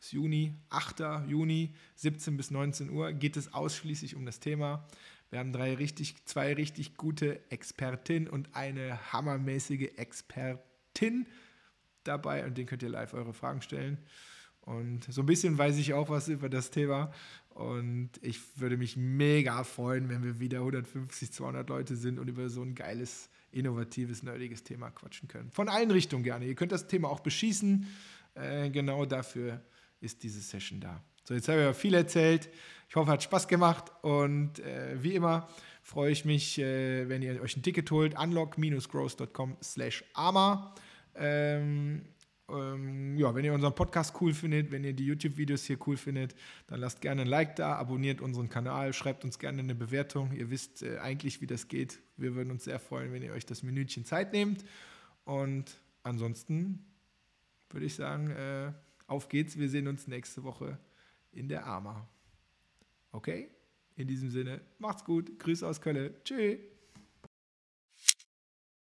ist 0.00 0.12
Juni, 0.12 0.54
8. 0.70 1.28
Juni, 1.28 1.74
17 1.96 2.36
bis 2.38 2.50
19 2.50 2.90
Uhr, 2.90 3.12
geht 3.12 3.36
es 3.36 3.52
ausschließlich 3.52 4.16
um 4.16 4.24
das 4.24 4.40
Thema. 4.40 4.88
Wir 5.28 5.38
haben 5.38 5.52
drei 5.52 5.74
richtig, 5.74 6.16
zwei 6.24 6.54
richtig 6.54 6.96
gute 6.96 7.38
Expertinnen 7.50 8.28
und 8.28 8.56
eine 8.56 9.12
hammermäßige 9.12 9.90
Expertin 9.96 11.26
dabei 12.04 12.44
und 12.46 12.56
den 12.56 12.66
könnt 12.66 12.82
ihr 12.82 12.88
live 12.88 13.14
eure 13.14 13.32
Fragen 13.32 13.62
stellen. 13.62 13.98
Und 14.62 15.12
so 15.12 15.22
ein 15.22 15.26
bisschen 15.26 15.58
weiß 15.58 15.78
ich 15.78 15.94
auch 15.94 16.10
was 16.10 16.28
über 16.28 16.48
das 16.48 16.70
Thema. 16.70 17.12
Und 17.48 18.10
ich 18.22 18.40
würde 18.56 18.76
mich 18.76 18.96
mega 18.96 19.64
freuen, 19.64 20.08
wenn 20.08 20.22
wir 20.22 20.38
wieder 20.38 20.58
150, 20.58 21.32
200 21.32 21.68
Leute 21.68 21.96
sind 21.96 22.18
und 22.18 22.28
über 22.28 22.48
so 22.48 22.62
ein 22.62 22.74
geiles, 22.74 23.28
innovatives, 23.50 24.22
nerdiges 24.22 24.62
Thema 24.62 24.90
quatschen 24.90 25.28
können. 25.28 25.50
Von 25.50 25.68
allen 25.68 25.90
Richtungen 25.90 26.22
gerne. 26.22 26.46
Ihr 26.46 26.54
könnt 26.54 26.72
das 26.72 26.86
Thema 26.86 27.08
auch 27.08 27.20
beschießen. 27.20 27.86
Äh, 28.34 28.70
genau 28.70 29.04
dafür 29.06 29.60
ist 30.00 30.22
diese 30.22 30.40
Session 30.40 30.80
da. 30.80 31.02
So, 31.24 31.34
jetzt 31.34 31.48
habe 31.48 31.70
ich 31.70 31.76
viel 31.76 31.94
erzählt. 31.94 32.48
Ich 32.88 32.96
hoffe, 32.96 33.10
hat 33.10 33.22
Spaß 33.22 33.48
gemacht. 33.48 33.90
Und 34.02 34.60
äh, 34.60 35.02
wie 35.02 35.14
immer 35.14 35.48
freue 35.82 36.12
ich 36.12 36.24
mich, 36.24 36.58
äh, 36.58 37.08
wenn 37.08 37.22
ihr 37.22 37.40
euch 37.42 37.56
ein 37.56 37.62
Ticket 37.62 37.90
holt. 37.90 38.16
unlock-growth.com 38.18 39.56
slash 39.62 40.04
arma. 40.14 40.74
Ähm, 41.20 42.02
ähm, 42.48 43.16
ja, 43.16 43.34
wenn 43.34 43.44
ihr 43.44 43.52
unseren 43.52 43.74
Podcast 43.74 44.14
cool 44.20 44.34
findet, 44.34 44.70
wenn 44.70 44.84
ihr 44.84 44.92
die 44.92 45.06
YouTube-Videos 45.06 45.64
hier 45.64 45.78
cool 45.86 45.96
findet, 45.96 46.34
dann 46.66 46.80
lasst 46.80 47.00
gerne 47.00 47.22
ein 47.22 47.28
Like 47.28 47.56
da, 47.56 47.76
abonniert 47.76 48.20
unseren 48.20 48.48
Kanal, 48.48 48.92
schreibt 48.92 49.24
uns 49.24 49.38
gerne 49.38 49.60
eine 49.60 49.74
Bewertung. 49.74 50.32
Ihr 50.32 50.50
wisst 50.50 50.82
äh, 50.82 50.98
eigentlich, 50.98 51.40
wie 51.40 51.46
das 51.46 51.68
geht. 51.68 52.00
Wir 52.16 52.34
würden 52.34 52.50
uns 52.50 52.64
sehr 52.64 52.80
freuen, 52.80 53.12
wenn 53.12 53.22
ihr 53.22 53.32
euch 53.32 53.46
das 53.46 53.62
Minütchen 53.62 54.04
Zeit 54.04 54.32
nehmt. 54.32 54.64
Und 55.24 55.80
ansonsten 56.02 56.84
würde 57.70 57.86
ich 57.86 57.94
sagen, 57.94 58.30
äh, 58.30 58.72
auf 59.06 59.28
geht's. 59.28 59.58
Wir 59.58 59.68
sehen 59.68 59.86
uns 59.86 60.06
nächste 60.06 60.42
Woche 60.42 60.78
in 61.32 61.48
der 61.48 61.66
AMA. 61.66 62.08
Okay? 63.12 63.50
In 63.96 64.08
diesem 64.08 64.30
Sinne, 64.30 64.60
macht's 64.78 65.04
gut. 65.04 65.38
Grüße 65.38 65.66
aus 65.66 65.80
Köln. 65.80 66.14
Tschüss. 66.24 66.79